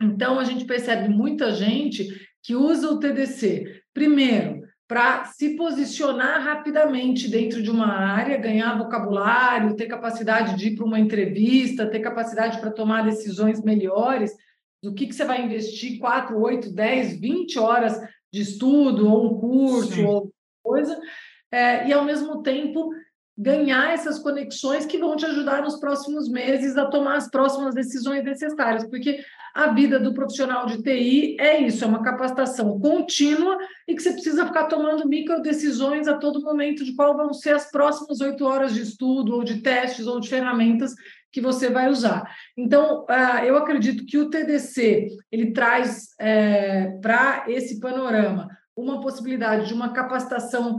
Então, 0.00 0.38
a 0.38 0.44
gente 0.44 0.64
percebe 0.64 1.08
muita 1.08 1.52
gente 1.52 2.08
que 2.42 2.54
usa 2.54 2.90
o 2.90 2.98
TDC 2.98 3.84
Primeiro, 3.94 4.53
para 4.86 5.24
se 5.24 5.56
posicionar 5.56 6.42
rapidamente 6.42 7.28
dentro 7.28 7.62
de 7.62 7.70
uma 7.70 7.86
área, 7.86 8.36
ganhar 8.36 8.76
vocabulário, 8.76 9.76
ter 9.76 9.86
capacidade 9.86 10.56
de 10.56 10.68
ir 10.68 10.76
para 10.76 10.84
uma 10.84 11.00
entrevista, 11.00 11.90
ter 11.90 12.00
capacidade 12.00 12.60
para 12.60 12.70
tomar 12.70 13.04
decisões 13.04 13.62
melhores, 13.62 14.32
do 14.82 14.92
que, 14.92 15.06
que 15.06 15.14
você 15.14 15.24
vai 15.24 15.42
investir 15.42 15.98
4, 15.98 16.38
8, 16.38 16.70
10, 16.70 17.18
20 17.18 17.58
horas 17.58 17.98
de 18.30 18.42
estudo, 18.42 19.10
ou 19.10 19.32
um 19.34 19.40
curso, 19.40 19.94
Sim. 19.94 20.04
ou 20.04 20.30
coisa, 20.62 21.00
é, 21.50 21.88
e 21.88 21.92
ao 21.92 22.04
mesmo 22.04 22.42
tempo 22.42 22.90
ganhar 23.36 23.92
essas 23.92 24.18
conexões 24.18 24.86
que 24.86 24.98
vão 24.98 25.16
te 25.16 25.26
ajudar 25.26 25.62
nos 25.62 25.80
próximos 25.80 26.28
meses 26.28 26.76
a 26.76 26.86
tomar 26.86 27.16
as 27.16 27.28
próximas 27.28 27.74
decisões 27.74 28.22
necessárias, 28.24 28.88
porque 28.88 29.20
a 29.54 29.68
vida 29.68 30.00
do 30.00 30.14
profissional 30.14 30.66
de 30.66 30.82
TI 30.82 31.36
é 31.38 31.60
isso, 31.60 31.84
é 31.84 31.86
uma 31.86 32.02
capacitação 32.02 32.78
contínua 32.80 33.56
e 33.86 33.94
que 33.94 34.02
você 34.02 34.12
precisa 34.12 34.46
ficar 34.46 34.64
tomando 34.64 35.08
micro 35.08 35.40
decisões 35.42 36.08
a 36.08 36.18
todo 36.18 36.42
momento 36.42 36.84
de 36.84 36.94
qual 36.94 37.16
vão 37.16 37.32
ser 37.32 37.54
as 37.54 37.70
próximas 37.70 38.20
oito 38.20 38.44
horas 38.44 38.74
de 38.74 38.82
estudo, 38.82 39.34
ou 39.34 39.44
de 39.44 39.62
testes, 39.62 40.06
ou 40.06 40.18
de 40.18 40.28
ferramentas 40.28 40.92
que 41.32 41.40
você 41.40 41.68
vai 41.68 41.88
usar. 41.88 42.28
Então, 42.56 43.04
ah, 43.08 43.44
eu 43.44 43.56
acredito 43.56 44.06
que 44.06 44.18
o 44.18 44.30
TDC 44.30 45.08
ele 45.30 45.52
traz 45.52 46.08
é, 46.20 46.98
para 47.02 47.44
esse 47.48 47.80
panorama 47.80 48.48
uma 48.76 49.00
possibilidade 49.00 49.68
de 49.68 49.74
uma 49.74 49.92
capacitação 49.92 50.78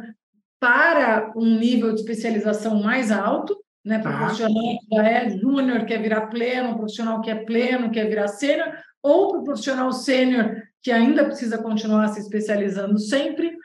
para 0.66 1.32
um 1.36 1.60
nível 1.60 1.94
de 1.94 2.02
especialização 2.02 2.82
mais 2.82 3.12
alto, 3.12 3.56
né? 3.86 4.00
Para 4.00 4.10
o 4.10 4.14
tá. 4.14 4.20
profissional 4.26 4.80
que 4.80 4.96
já 4.96 5.08
é 5.08 5.30
júnior, 5.30 5.86
quer 5.86 6.02
virar 6.02 6.26
pleno, 6.26 6.76
profissional 6.76 7.22
que 7.22 7.30
é 7.30 7.36
pleno, 7.36 7.92
quer 7.92 8.10
virar 8.10 8.28
sênior, 8.28 8.74
ou 9.04 9.30
para 9.30 9.42
o 9.42 9.44
profissional 9.44 9.92
sênior 9.92 10.56
que 10.82 10.92
ainda 10.92 11.24
precisa 11.24 11.60
continuar 11.60 12.08
se 12.08 12.20
especializando 12.20 12.98
sempre, 12.98 13.56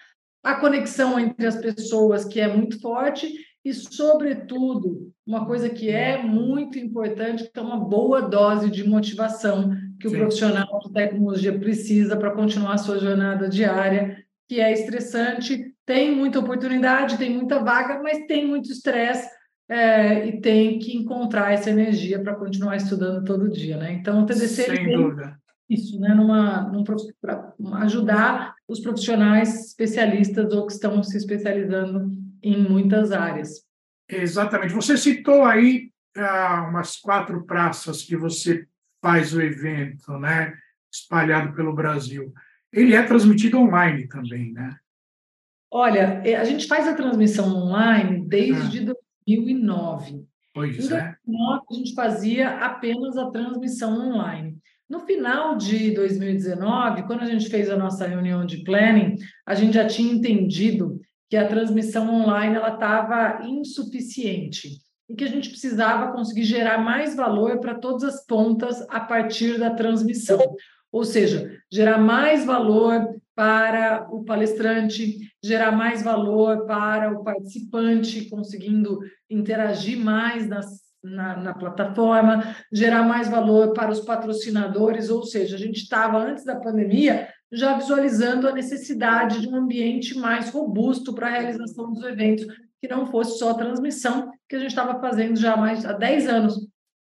a 0.45 0.57
conexão 0.57 1.19
entre 1.19 1.47
as 1.47 1.57
pessoas 1.57 2.27
que 2.27 2.39
é 2.39 2.55
muito 2.55 2.79
forte 2.83 3.33
e, 3.65 3.73
sobretudo, 3.73 5.11
uma 5.27 5.47
coisa 5.47 5.71
que 5.71 5.89
é 5.89 6.23
muito 6.23 6.79
importante, 6.79 7.51
que 7.51 7.59
é 7.59 7.63
uma 7.63 7.79
boa 7.79 8.21
dose 8.21 8.71
de 8.71 8.87
motivação 8.87 9.71
que 9.99 10.07
o 10.07 10.11
Sim. 10.11 10.19
profissional 10.19 10.81
de 10.85 10.93
tecnologia 10.93 11.59
precisa 11.59 12.15
para 12.15 12.33
continuar 12.33 12.75
a 12.75 12.79
sua 12.79 12.99
jornada 12.99 13.49
diária, 13.49 14.23
que 14.47 14.61
é 14.61 14.71
estressante 14.71 15.70
tem 15.91 16.15
muita 16.15 16.39
oportunidade, 16.39 17.19
tem 17.19 17.35
muita 17.35 17.59
vaga, 17.59 18.01
mas 18.01 18.25
tem 18.29 18.47
muito 18.47 18.71
estresse 18.71 19.29
é, 19.69 20.25
e 20.25 20.41
tem 20.41 20.79
que 20.79 20.97
encontrar 20.97 21.53
essa 21.53 21.69
energia 21.69 22.23
para 22.23 22.37
continuar 22.37 22.77
estudando 22.77 23.25
todo 23.25 23.51
dia, 23.51 23.77
né? 23.77 23.95
Então, 23.95 24.23
o 24.23 24.27
TDC 24.27 24.47
Sem 24.47 24.75
tem 24.77 24.97
dúvida. 24.97 25.37
isso, 25.69 25.99
né? 25.99 26.15
Numa, 26.15 26.63
num, 26.71 26.85
para 26.85 27.53
ajudar 27.83 28.55
os 28.69 28.79
profissionais 28.79 29.67
especialistas 29.67 30.53
ou 30.53 30.65
que 30.65 30.75
estão 30.75 31.03
se 31.03 31.17
especializando 31.17 32.09
em 32.41 32.57
muitas 32.57 33.11
áreas. 33.11 33.65
Exatamente. 34.09 34.73
Você 34.73 34.97
citou 34.97 35.45
aí 35.45 35.91
ah, 36.17 36.69
umas 36.71 36.99
quatro 36.99 37.45
praças 37.45 38.05
que 38.05 38.15
você 38.17 38.65
faz 39.03 39.35
o 39.35 39.43
evento, 39.43 40.17
né? 40.21 40.55
Espalhado 40.93 41.53
pelo 41.53 41.75
Brasil. 41.75 42.33
Ele 42.73 42.95
é 42.95 43.03
transmitido 43.03 43.59
online 43.59 44.07
também, 44.07 44.53
né? 44.53 44.77
Olha, 45.71 46.21
é, 46.25 46.35
a 46.35 46.45
gente 46.45 46.67
faz 46.67 46.89
a 46.89 46.95
transmissão 46.95 47.55
online 47.55 48.27
desde 48.27 48.91
ah. 48.91 48.95
2009. 49.27 50.25
Pois 50.53 50.75
em 50.75 50.89
2009, 50.89 50.99
é. 50.99 51.15
a 51.71 51.75
gente 51.75 51.95
fazia 51.95 52.49
apenas 52.59 53.17
a 53.17 53.31
transmissão 53.31 54.11
online. 54.11 54.59
No 54.89 55.01
final 55.01 55.57
de 55.57 55.93
2019, 55.93 57.05
quando 57.05 57.23
a 57.23 57.27
gente 57.27 57.49
fez 57.49 57.71
a 57.71 57.77
nossa 57.77 58.09
reunião 58.09 58.45
de 58.45 58.65
planning, 58.65 59.15
a 59.47 59.55
gente 59.55 59.75
já 59.75 59.87
tinha 59.87 60.13
entendido 60.13 61.01
que 61.29 61.37
a 61.37 61.47
transmissão 61.47 62.13
online 62.13 62.57
ela 62.57 62.75
estava 62.75 63.47
insuficiente 63.47 64.79
e 65.09 65.15
que 65.15 65.23
a 65.23 65.29
gente 65.29 65.49
precisava 65.49 66.11
conseguir 66.11 66.43
gerar 66.43 66.79
mais 66.79 67.15
valor 67.15 67.61
para 67.61 67.77
todas 67.77 68.03
as 68.03 68.27
pontas 68.27 68.85
a 68.89 68.99
partir 68.99 69.57
da 69.59 69.71
transmissão. 69.71 70.41
Ou 70.91 71.05
seja, 71.05 71.57
gerar 71.71 71.99
mais 71.99 72.45
valor 72.45 73.20
para 73.41 74.07
o 74.11 74.23
palestrante, 74.23 75.17
gerar 75.43 75.73
mais 75.73 76.03
valor 76.03 76.67
para 76.67 77.11
o 77.11 77.25
participante, 77.25 78.29
conseguindo 78.29 79.01
interagir 79.31 79.99
mais 79.99 80.47
nas, 80.47 80.67
na, 81.03 81.39
na, 81.39 81.55
plataforma, 81.55 82.55
gerar 82.71 83.03
mais 83.03 83.31
valor 83.31 83.73
para 83.73 83.91
os 83.91 84.01
patrocinadores, 84.01 85.09
ou 85.09 85.23
seja, 85.23 85.57
a 85.57 85.59
gente 85.59 85.79
estava, 85.79 86.19
antes 86.19 86.45
da 86.45 86.57
pandemia, 86.57 87.31
já 87.51 87.79
visualizando 87.79 88.47
a 88.47 88.53
necessidade 88.53 89.41
de 89.41 89.49
um 89.49 89.57
ambiente 89.57 90.19
mais 90.19 90.51
robusto 90.51 91.15
para 91.15 91.29
a 91.29 91.31
realização 91.31 91.95
dos 91.95 92.05
eventos, 92.05 92.45
que 92.79 92.89
não 92.89 93.07
fosse 93.07 93.39
só 93.39 93.53
a 93.53 93.55
transmissão, 93.55 94.31
que 94.47 94.57
a 94.57 94.59
gente 94.59 94.69
estava 94.69 95.01
fazendo 95.01 95.39
já 95.39 95.55
há 95.55 95.57
mais 95.57 95.87
há 95.87 95.95
10 95.95 96.29
anos. 96.29 96.57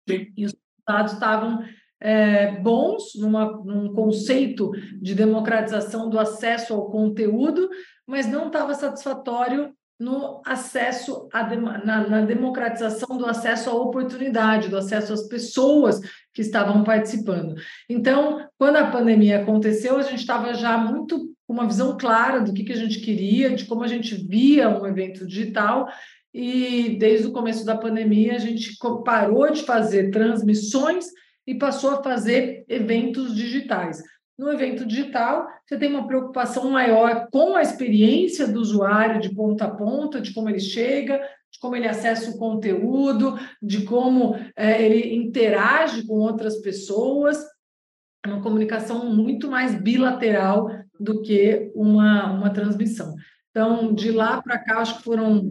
Sim. 0.09 0.33
E 0.35 0.47
os 0.47 0.55
resultados 0.55 1.13
estavam 1.13 1.63
é, 2.03 2.57
bons 2.61 3.15
numa, 3.15 3.63
num 3.65 3.93
conceito 3.95 4.73
de 5.01 5.15
democratização 5.15 6.11
do 6.11 6.19
acesso 6.19 6.75
ao 6.75 6.91
conteúdo, 6.91 7.71
mas 8.07 8.27
não 8.27 8.49
estava 8.49 8.75
satisfatório 8.75 9.73
no 10.01 10.43
acesso 10.45 11.29
na, 11.85 12.09
na, 12.09 12.21
democratização 12.23 13.17
do 13.17 13.25
acesso 13.25 13.71
à 13.71 13.75
oportunidade, 13.75 14.69
do 14.69 14.77
acesso 14.77 15.13
às 15.13 15.29
pessoas 15.29 16.01
que 16.35 16.43
estavam 16.43 16.83
participando. 16.83 17.55
Então, 17.89 18.45
quando 18.59 18.77
a 18.77 18.91
pandemia 18.91 19.41
aconteceu, 19.41 19.97
a 19.97 20.03
gente 20.03 20.19
estava 20.19 20.55
já 20.55 20.77
muito 20.77 21.33
com 21.47 21.53
uma 21.53 21.69
visão 21.69 21.97
clara 21.97 22.41
do 22.41 22.53
que, 22.53 22.65
que 22.65 22.73
a 22.73 22.77
gente 22.77 22.99
queria, 22.99 23.55
de 23.55 23.65
como 23.65 23.85
a 23.85 23.87
gente 23.87 24.17
via 24.17 24.69
um 24.69 24.85
evento 24.85 25.25
digital, 25.25 25.87
e 26.35 26.97
desde 26.99 27.29
o 27.29 27.33
começo 27.33 27.65
da 27.65 27.77
pandemia 27.77 28.35
a 28.35 28.39
gente 28.39 28.77
parou 29.05 29.53
de 29.53 29.63
fazer 29.63 30.11
transmissões 30.11 31.07
e 31.47 31.55
passou 31.55 31.91
a 31.91 32.03
fazer 32.03 32.65
eventos 32.69 33.35
digitais. 33.35 34.03
No 34.39 34.51
evento 34.51 34.87
digital, 34.87 35.47
você 35.65 35.77
tem 35.77 35.89
uma 35.89 36.07
preocupação 36.07 36.71
maior 36.71 37.29
com 37.31 37.55
a 37.55 37.63
experiência 37.63 38.49
do 38.49 38.61
usuário 38.61 39.21
de 39.21 39.35
ponta 39.35 39.67
a 39.67 39.71
ponta, 39.71 40.21
de 40.21 40.33
como 40.33 40.49
ele 40.49 40.61
chega, 40.61 41.19
de 41.51 41.59
como 41.61 41.77
ele 41.77 41.87
acessa 41.87 42.31
o 42.31 42.39
conteúdo, 42.39 43.39
de 43.61 43.85
como 43.85 44.35
é, 44.57 44.83
ele 44.83 45.15
interage 45.15 46.07
com 46.07 46.15
outras 46.15 46.57
pessoas. 46.61 47.39
É 48.25 48.29
uma 48.29 48.43
comunicação 48.43 49.15
muito 49.15 49.51
mais 49.51 49.75
bilateral 49.75 50.69
do 50.99 51.21
que 51.23 51.71
uma, 51.75 52.33
uma 52.33 52.51
transmissão. 52.51 53.15
Então, 53.51 53.93
de 53.93 54.11
lá 54.11 54.41
para 54.41 54.59
cá, 54.59 54.79
acho 54.79 54.99
que 54.99 55.05
foram 55.05 55.43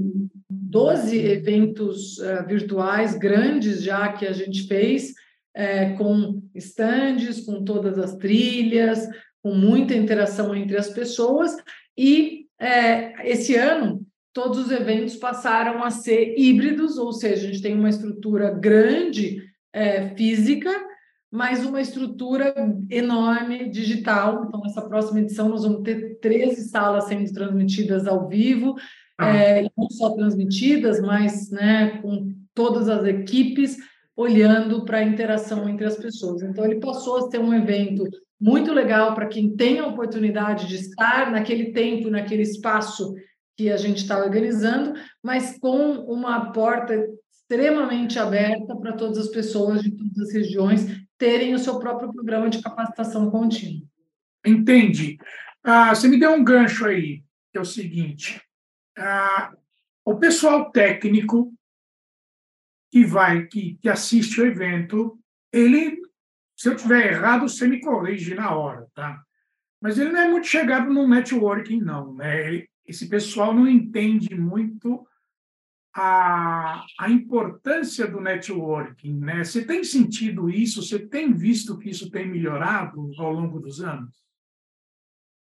12 0.50 1.18
eventos 1.18 2.18
uh, 2.18 2.48
virtuais 2.48 3.16
grandes 3.16 3.84
já 3.84 4.12
que 4.14 4.26
a 4.26 4.32
gente 4.32 4.68
fez 4.68 5.14
é, 5.53 5.93
com 5.93 6.41
estandes, 6.55 7.46
com 7.46 7.63
todas 7.63 7.98
as 7.98 8.15
trilhas, 8.15 9.08
com 9.43 9.53
muita 9.53 9.96
interação 9.96 10.55
entre 10.55 10.77
as 10.77 10.89
pessoas. 10.89 11.55
E 11.98 12.46
é, 12.60 13.29
esse 13.29 13.55
ano, 13.55 14.05
todos 14.34 14.60
os 14.60 14.72
eventos 14.72 15.15
passaram 15.15 15.84
a 15.84 15.89
ser 15.89 16.36
híbridos, 16.38 16.98
ou 16.98 17.12
seja, 17.12 17.48
a 17.48 17.51
gente 17.51 17.62
tem 17.62 17.75
uma 17.75 17.89
estrutura 17.89 18.51
grande 18.51 19.43
é, 19.74 20.10
física, 20.15 20.72
mas 21.29 21.65
uma 21.65 21.81
estrutura 21.81 22.53
enorme 22.89 23.70
digital. 23.70 24.46
Então, 24.46 24.62
nessa 24.62 24.81
próxima 24.81 25.22
edição, 25.22 25.50
nós 25.50 25.63
vamos 25.63 25.81
ter 25.81 26.20
13 26.20 26.70
salas 26.70 27.05
sendo 27.05 27.31
transmitidas 27.31 28.05
ao 28.05 28.27
vivo, 28.27 28.75
ah. 29.17 29.36
é, 29.36 29.70
não 29.77 29.89
só 29.89 30.12
transmitidas, 30.12 31.00
mas 31.00 31.50
né, 31.50 32.00
com 32.01 32.34
todas 32.53 32.89
as 32.89 33.05
equipes 33.05 33.77
olhando 34.15 34.86
para 34.86 34.98
a 34.98 35.03
interação 35.03 35.68
entre 35.68 35.86
as 35.86 35.98
pessoas. 35.98 36.41
Então, 36.41 36.65
ele 36.65 36.80
passou 36.80 37.18
a 37.18 37.30
ser 37.30 37.39
um 37.39 37.53
evento 37.53 38.03
muito 38.39 38.74
legal 38.74 39.13
para 39.13 39.27
quem 39.27 39.56
tem 39.56 39.80
a 39.80 39.88
oportunidade 39.88 40.68
de 40.68 40.75
estar 40.75 41.32
naquele 41.32 41.72
tempo, 41.72 42.10
naquele 42.10 42.41
espaço 42.41 43.13
que 43.56 43.70
a 43.70 43.77
gente 43.77 43.98
está 43.98 44.18
organizando, 44.18 44.94
mas 45.24 45.58
com 45.60 45.91
uma 46.06 46.51
porta 46.51 46.94
extremamente 47.32 48.18
aberta 48.18 48.75
para 48.75 48.94
todas 48.94 49.18
as 49.18 49.27
pessoas 49.27 49.82
de 49.82 49.91
todas 49.91 50.18
as 50.18 50.34
regiões 50.34 50.88
terem 51.18 51.53
o 51.53 51.60
seu 51.60 51.77
próprio 51.77 52.12
programa 52.12 52.50
de 52.50 52.62
capacitação 52.62 53.30
contínua. 53.30 53.86
Entendi. 54.44 55.18
Ah, 55.63 55.94
você 55.94 56.08
me 56.08 56.20
deu 56.20 56.32
um 56.32 56.44
gancho 56.44 56.86
aí, 56.86 57.22
que 57.51 57.60
é 57.60 57.62
o 57.62 57.65
seguinte: 57.65 58.41
ah, 58.98 59.53
o 60.03 60.15
pessoal 60.15 60.72
técnico 60.72 61.53
que 62.92 63.06
vai, 63.06 63.48
que, 63.48 63.76
que 63.82 63.88
assiste 63.88 64.42
o 64.42 64.46
evento, 64.46 65.18
ele, 65.52 65.98
se 66.56 66.68
eu 66.68 66.76
tiver 66.76 67.14
errado, 67.14 67.48
você 67.48 67.66
me 67.68 67.80
corrige 67.80 68.36
na 68.36 68.54
hora, 68.54 68.86
tá? 68.94 69.24
Mas 69.82 69.98
ele 69.98 70.12
não 70.12 70.20
é 70.20 70.30
muito 70.30 70.46
chegado 70.46 70.94
no 70.94 71.08
networking, 71.08 71.80
não, 71.80 72.14
né? 72.14 72.66
Esse 72.86 73.08
pessoal 73.08 73.54
não 73.54 73.68
entende 73.68 74.36
muito 74.36 75.08
a, 75.96 76.86
a 77.00 77.10
importância 77.10 78.06
do 78.06 78.20
networking, 78.20 79.20
né? 79.20 79.44
Você 79.44 79.66
tem 79.66 79.84
sentido 79.84 80.50
isso? 80.50 80.84
Você 80.84 81.00
tem 81.00 81.34
visto 81.34 81.78
que 81.78 81.90
isso 81.90 82.12
tem 82.12 82.30
melhorado 82.30 83.10
ao 83.18 83.32
longo 83.32 83.60
dos 83.60 83.82
anos? 83.82 84.22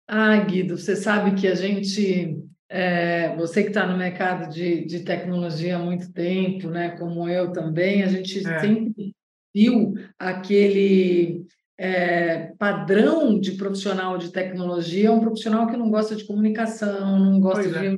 Ah, 0.08 0.38
Guido, 0.38 0.78
você 0.78 0.96
sabe 0.96 1.36
que 1.36 1.48
a 1.48 1.56
gente 1.56 2.42
é, 2.70 3.36
você 3.36 3.62
que 3.62 3.70
está 3.70 3.86
no 3.86 3.98
mercado 3.98 4.52
de, 4.52 4.86
de 4.86 5.02
tecnologia 5.02 5.76
há 5.78 5.80
muito 5.80 6.12
tempo, 6.12 6.70
né, 6.70 6.90
como 6.98 7.30
eu 7.30 7.52
também, 7.52 8.04
a 8.04 8.08
gente 8.08 8.40
é. 8.46 8.60
sempre 8.60 9.14
viu 9.54 9.94
aquele 10.18 11.46
é, 11.78 12.54
padrão 12.58 13.40
de 13.40 13.52
profissional 13.54 14.18
de 14.18 14.32
tecnologia 14.32 15.12
um 15.12 15.20
profissional 15.20 15.68
que 15.68 15.78
não 15.78 15.90
gosta 15.90 16.16
de 16.16 16.26
comunicação, 16.26 17.20
não 17.20 17.40
gosta 17.40 17.64
pois 17.64 17.74
de 17.74 17.88
é. 17.88 17.98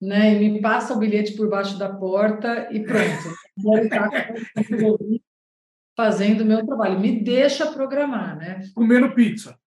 né? 0.00 0.42
E 0.42 0.48
me 0.48 0.60
passa 0.60 0.94
o 0.94 0.98
bilhete 0.98 1.36
por 1.36 1.48
baixo 1.48 1.78
da 1.78 1.88
porta 1.88 2.68
e 2.72 2.80
pronto. 2.80 3.34
fazendo 5.96 6.40
o 6.40 6.46
meu 6.46 6.64
trabalho. 6.64 6.98
Me 6.98 7.20
deixa 7.22 7.70
programar, 7.72 8.36
né? 8.36 8.60
Comendo 8.74 9.14
pizza. 9.14 9.58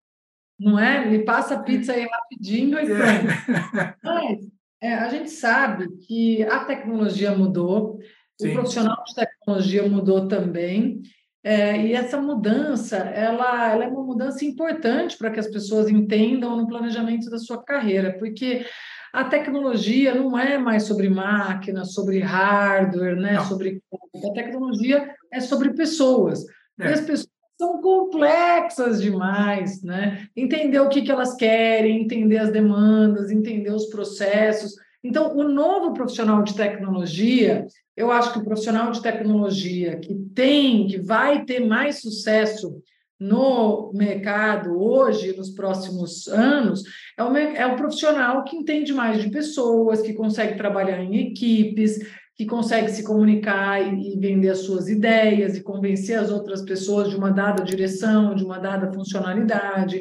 Não 0.63 0.79
é? 0.79 1.05
Me 1.05 1.25
passa 1.25 1.55
a 1.55 1.63
pizza 1.63 1.93
aí 1.93 2.07
rapidinho 2.07 2.79
e 2.79 2.87
pronto. 2.87 3.97
Mas 4.03 4.39
é, 4.81 4.95
a 4.95 5.09
gente 5.09 5.31
sabe 5.31 5.89
que 6.07 6.43
a 6.45 6.65
tecnologia 6.65 7.33
mudou, 7.37 7.99
Sim. 8.41 8.51
o 8.51 8.53
profissional 8.55 9.03
de 9.05 9.15
tecnologia 9.15 9.89
mudou 9.89 10.29
também, 10.29 11.03
é, 11.45 11.77
e 11.87 11.93
essa 11.93 12.21
mudança, 12.21 12.97
ela, 12.97 13.73
ela 13.73 13.85
é 13.85 13.89
uma 13.89 14.05
mudança 14.05 14.45
importante 14.45 15.19
para 15.19 15.31
que 15.31 15.41
as 15.41 15.49
pessoas 15.49 15.89
entendam 15.89 16.57
no 16.57 16.69
planejamento 16.69 17.29
da 17.29 17.39
sua 17.39 17.63
carreira, 17.63 18.17
porque 18.19 18.65
a 19.13 19.25
tecnologia 19.25 20.15
não 20.15 20.39
é 20.39 20.57
mais 20.57 20.85
sobre 20.85 21.09
máquina, 21.09 21.85
sobre 21.85 22.21
hardware, 22.21 23.17
né? 23.17 23.41
sobre 23.41 23.83
a 24.25 24.33
tecnologia 24.33 25.15
é 25.33 25.41
sobre 25.41 25.75
pessoas. 25.75 26.45
É. 26.81 26.91
E 26.91 26.93
as 26.93 27.01
pessoas 27.01 27.32
são 27.59 27.81
complexas 27.81 29.01
demais, 29.01 29.83
né? 29.83 30.27
Entender 30.37 30.81
o 30.81 30.89
que, 30.89 31.03
que 31.03 31.11
elas 31.11 31.35
querem, 31.35 32.03
entender 32.03 32.39
as 32.39 32.51
demandas, 32.51 33.31
entender 33.31 33.71
os 33.71 33.87
processos. 33.87 34.75
Então, 35.05 35.37
o 35.37 35.45
novo 35.45 35.93
profissional 35.93 36.43
de 36.43 36.55
tecnologia, 36.55 37.67
eu 37.97 38.11
acho 38.11 38.33
que 38.33 38.39
o 38.39 38.45
profissional 38.45 38.91
de 38.91 39.03
tecnologia 39.03 39.99
que 39.99 40.15
tem, 40.35 40.87
que 40.87 40.99
vai 40.99 41.45
ter 41.45 41.61
mais 41.61 42.01
sucesso 42.01 42.83
no 43.23 43.93
mercado 43.95 44.77
hoje, 44.77 45.37
nos 45.37 45.51
próximos 45.51 46.27
anos, 46.27 46.83
é 47.17 47.23
o, 47.23 47.37
é 47.37 47.67
o 47.67 47.77
profissional 47.77 48.43
que 48.43 48.57
entende 48.57 48.93
mais 48.93 49.23
de 49.23 49.31
pessoas, 49.31 50.03
que 50.03 50.13
consegue 50.13 50.57
trabalhar 50.57 51.01
em 51.01 51.31
equipes, 51.31 51.99
que 52.35 52.47
consegue 52.47 52.91
se 52.91 53.05
comunicar 53.05 53.81
e, 53.81 54.15
e, 54.15 54.19
vender 54.19 54.49
as 54.49 54.61
suas 54.61 54.89
ideias 54.89 55.57
e 55.57 55.63
convencer 55.63 56.19
as 56.19 56.31
outras 56.31 56.63
pessoas 56.63 57.11
de 57.11 57.17
uma 57.17 57.31
dada 57.31 57.63
direção, 57.63 58.35
de 58.35 58.45
uma 58.45 58.59
dada 58.59 58.91
funcionalidade. 58.93 60.01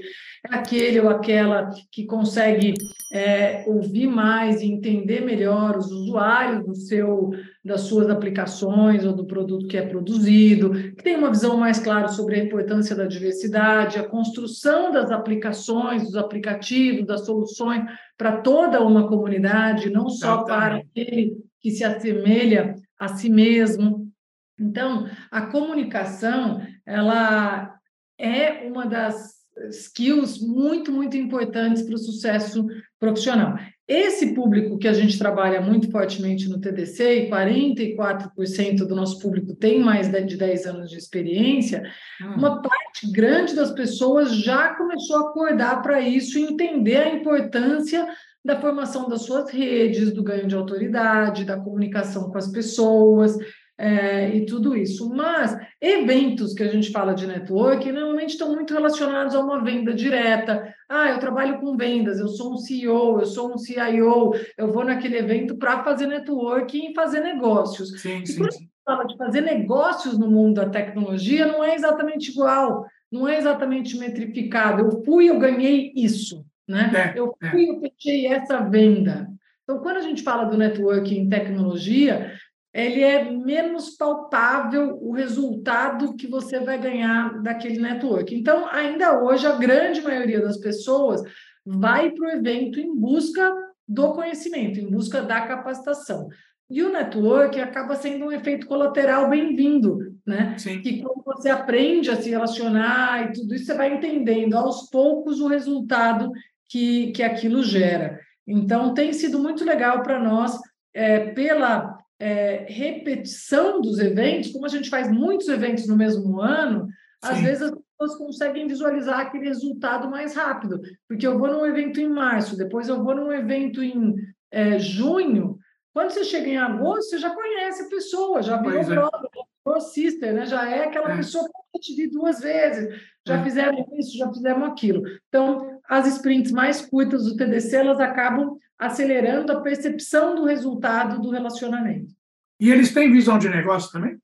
É 0.49 0.55
aquele 0.55 0.99
ou 0.99 1.09
aquela 1.09 1.69
que 1.91 2.05
consegue 2.05 2.73
é, 3.11 3.65
ouvir 3.67 4.07
mais 4.07 4.61
e 4.61 4.71
entender 4.71 5.21
melhor 5.21 5.77
os 5.77 5.91
usuários 5.91 6.65
do 6.65 6.73
seu, 6.73 7.31
das 7.63 7.81
suas 7.81 8.09
aplicações 8.09 9.05
ou 9.05 9.13
do 9.13 9.25
produto 9.25 9.67
que 9.67 9.77
é 9.77 9.85
produzido, 9.85 10.71
que 10.71 11.03
tem 11.03 11.17
uma 11.17 11.29
visão 11.29 11.57
mais 11.57 11.79
clara 11.79 12.07
sobre 12.07 12.39
a 12.39 12.43
importância 12.43 12.95
da 12.95 13.05
diversidade, 13.05 13.99
a 13.99 14.07
construção 14.07 14.89
das 14.89 15.11
aplicações, 15.11 16.03
dos 16.03 16.15
aplicativos, 16.15 17.05
das 17.05 17.25
soluções 17.25 17.83
para 18.17 18.37
toda 18.37 18.81
uma 18.81 19.07
comunidade, 19.07 19.89
não 19.89 20.09
só 20.09 20.43
para 20.43 20.77
aquele 20.77 21.35
que 21.61 21.71
se 21.71 21.83
assemelha 21.83 22.75
a 22.99 23.07
si 23.09 23.29
mesmo. 23.29 24.11
Então, 24.59 25.09
a 25.29 25.43
comunicação, 25.47 26.61
ela 26.85 27.75
é 28.17 28.67
uma 28.67 28.85
das 28.85 29.41
skills 29.69 30.39
muito, 30.39 30.91
muito 30.91 31.17
importantes 31.17 31.83
para 31.83 31.95
o 31.95 31.99
sucesso 31.99 32.65
profissional. 32.99 33.57
Esse 33.87 34.33
público 34.33 34.77
que 34.77 34.87
a 34.87 34.93
gente 34.93 35.19
trabalha 35.19 35.59
muito 35.59 35.91
fortemente 35.91 36.47
no 36.47 36.61
TDC, 36.61 37.25
e 37.25 37.29
44% 37.29 38.87
do 38.87 38.95
nosso 38.95 39.19
público 39.19 39.53
tem 39.53 39.81
mais 39.81 40.09
de 40.09 40.37
10 40.37 40.65
anos 40.65 40.89
de 40.89 40.97
experiência, 40.97 41.83
hum. 42.21 42.35
uma 42.37 42.61
parte 42.61 43.11
grande 43.11 43.53
das 43.53 43.71
pessoas 43.71 44.33
já 44.33 44.75
começou 44.75 45.17
a 45.17 45.29
acordar 45.29 45.81
para 45.81 45.99
isso 45.99 46.39
e 46.39 46.43
entender 46.43 46.97
a 46.97 47.13
importância 47.13 48.07
da 48.43 48.59
formação 48.59 49.07
das 49.07 49.23
suas 49.23 49.51
redes, 49.51 50.11
do 50.11 50.23
ganho 50.23 50.47
de 50.47 50.55
autoridade, 50.55 51.45
da 51.45 51.59
comunicação 51.59 52.29
com 52.31 52.37
as 52.37 52.51
pessoas 52.51 53.37
é, 53.81 54.35
e 54.35 54.45
tudo 54.45 54.75
isso. 54.75 55.09
Mas 55.09 55.57
eventos 55.81 56.53
que 56.53 56.61
a 56.61 56.67
gente 56.67 56.91
fala 56.91 57.13
de 57.13 57.25
network 57.25 57.91
normalmente 57.91 58.31
estão 58.31 58.53
muito 58.53 58.73
relacionados 58.73 59.33
a 59.33 59.39
uma 59.39 59.63
venda 59.63 59.91
direta. 59.91 60.73
Ah, 60.87 61.09
eu 61.09 61.19
trabalho 61.19 61.59
com 61.59 61.75
vendas, 61.75 62.19
eu 62.19 62.27
sou 62.27 62.53
um 62.53 62.57
CEO, 62.57 63.19
eu 63.19 63.25
sou 63.25 63.53
um 63.53 63.57
CIO, 63.57 64.33
eu 64.55 64.71
vou 64.71 64.85
naquele 64.85 65.17
evento 65.17 65.55
para 65.55 65.83
fazer 65.83 66.05
networking 66.05 66.91
e 66.91 66.93
fazer 66.93 67.21
negócios. 67.21 67.99
Sim, 67.99 68.21
e 68.21 68.27
sim, 68.27 68.37
quando 68.37 68.49
a 68.49 68.51
gente 68.51 68.71
fala 68.85 69.03
de 69.05 69.17
fazer 69.17 69.41
negócios 69.41 70.17
no 70.19 70.29
mundo 70.29 70.55
da 70.55 70.69
tecnologia, 70.69 71.47
não 71.47 71.63
é 71.63 71.73
exatamente 71.73 72.29
igual, 72.29 72.85
não 73.11 73.27
é 73.27 73.37
exatamente 73.37 73.97
metrificado. 73.97 74.83
Eu 74.83 75.03
fui, 75.03 75.27
eu 75.27 75.39
ganhei 75.39 75.91
isso. 75.95 76.45
Né? 76.71 77.13
É, 77.13 77.19
eu 77.19 77.35
é. 77.41 77.51
fui, 77.51 77.69
eu 77.69 77.79
fechei 77.81 78.27
essa 78.27 78.61
venda. 78.61 79.27
Então, 79.63 79.79
quando 79.79 79.97
a 79.97 80.01
gente 80.01 80.23
fala 80.23 80.45
do 80.45 80.57
networking 80.57 81.17
em 81.17 81.29
tecnologia, 81.29 82.33
ele 82.73 83.03
é 83.03 83.29
menos 83.29 83.97
palpável 83.97 84.97
o 85.01 85.11
resultado 85.11 86.15
que 86.15 86.27
você 86.27 86.59
vai 86.59 86.79
ganhar 86.79 87.41
daquele 87.41 87.79
network. 87.79 88.33
Então, 88.33 88.65
ainda 88.71 89.21
hoje, 89.21 89.45
a 89.45 89.57
grande 89.57 90.01
maioria 90.01 90.39
das 90.39 90.57
pessoas 90.57 91.21
vai 91.65 92.11
para 92.11 92.27
o 92.27 92.31
evento 92.31 92.79
em 92.79 92.95
busca 92.95 93.53
do 93.85 94.13
conhecimento, 94.13 94.79
em 94.79 94.89
busca 94.89 95.21
da 95.21 95.41
capacitação. 95.41 96.29
E 96.69 96.81
o 96.81 96.89
network 96.89 97.59
acaba 97.59 97.97
sendo 97.97 98.27
um 98.27 98.31
efeito 98.31 98.65
colateral 98.65 99.29
bem-vindo, 99.29 99.97
né? 100.25 100.57
Sim. 100.57 100.81
Que 100.81 101.01
quando 101.01 101.21
você 101.25 101.49
aprende 101.49 102.09
a 102.09 102.15
se 102.15 102.29
relacionar 102.29 103.25
e 103.25 103.33
tudo 103.33 103.53
isso, 103.53 103.65
você 103.65 103.73
vai 103.73 103.93
entendendo 103.93 104.53
aos 104.55 104.89
poucos 104.89 105.41
o 105.41 105.49
resultado 105.49 106.31
que, 106.71 107.11
que 107.11 107.21
aquilo 107.21 107.61
gera. 107.61 108.17
Então, 108.47 108.93
tem 108.93 109.11
sido 109.11 109.37
muito 109.37 109.65
legal 109.65 110.01
para 110.01 110.17
nós, 110.17 110.57
é, 110.93 111.31
pela 111.31 111.97
é, 112.17 112.65
repetição 112.69 113.81
dos 113.81 113.99
eventos, 113.99 114.51
como 114.51 114.65
a 114.65 114.69
gente 114.69 114.89
faz 114.89 115.11
muitos 115.11 115.49
eventos 115.49 115.85
no 115.85 115.97
mesmo 115.97 116.39
ano, 116.39 116.85
Sim. 116.85 117.31
às 117.31 117.41
vezes 117.41 117.61
as 117.63 117.71
pessoas 117.71 118.17
conseguem 118.17 118.67
visualizar 118.67 119.19
aquele 119.19 119.49
resultado 119.49 120.09
mais 120.09 120.33
rápido, 120.33 120.79
porque 121.09 121.27
eu 121.27 121.37
vou 121.37 121.49
num 121.49 121.65
evento 121.65 121.99
em 121.99 122.07
março, 122.07 122.57
depois 122.57 122.87
eu 122.87 123.03
vou 123.03 123.15
num 123.15 123.33
evento 123.33 123.83
em 123.83 124.15
é, 124.49 124.79
junho, 124.79 125.59
quando 125.93 126.11
você 126.11 126.23
chega 126.23 126.47
em 126.47 126.57
agosto, 126.57 127.09
você 127.09 127.17
já 127.17 127.31
conhece 127.31 127.83
a 127.83 127.89
pessoa, 127.89 128.41
já 128.41 128.57
viu 128.61 128.71
o 128.71 128.77
é. 128.77 128.83
brother, 128.83 129.29
já 129.67 129.79
sister, 129.81 130.33
né? 130.33 130.45
já 130.45 130.69
é 130.69 130.85
aquela 130.85 131.11
é. 131.11 131.17
pessoa 131.17 131.43
que 131.43 131.77
eu 131.77 131.81
te 131.81 131.95
vi 131.95 132.09
duas 132.09 132.39
vezes, 132.39 133.01
já 133.27 133.37
é. 133.37 133.43
fizemos 133.43 133.85
isso, 133.97 134.17
já 134.17 134.31
fizemos 134.31 134.69
aquilo. 134.69 135.03
Então, 135.27 135.80
as 135.91 136.07
sprints 136.07 136.53
mais 136.53 136.79
curtas 136.79 137.25
do 137.25 137.35
TDC, 137.35 137.75
elas 137.75 137.99
acabam 137.99 138.57
acelerando 138.79 139.51
a 139.51 139.59
percepção 139.59 140.35
do 140.35 140.45
resultado 140.45 141.21
do 141.21 141.29
relacionamento. 141.29 142.13
E 142.61 142.69
eles 142.69 142.93
têm 142.93 143.11
visão 143.11 143.37
de 143.37 143.49
negócio 143.49 143.91
também? 143.91 144.17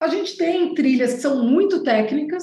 A 0.00 0.08
gente 0.08 0.34
tem 0.38 0.74
trilhas 0.74 1.14
que 1.14 1.20
são 1.20 1.44
muito 1.44 1.82
técnicas, 1.82 2.42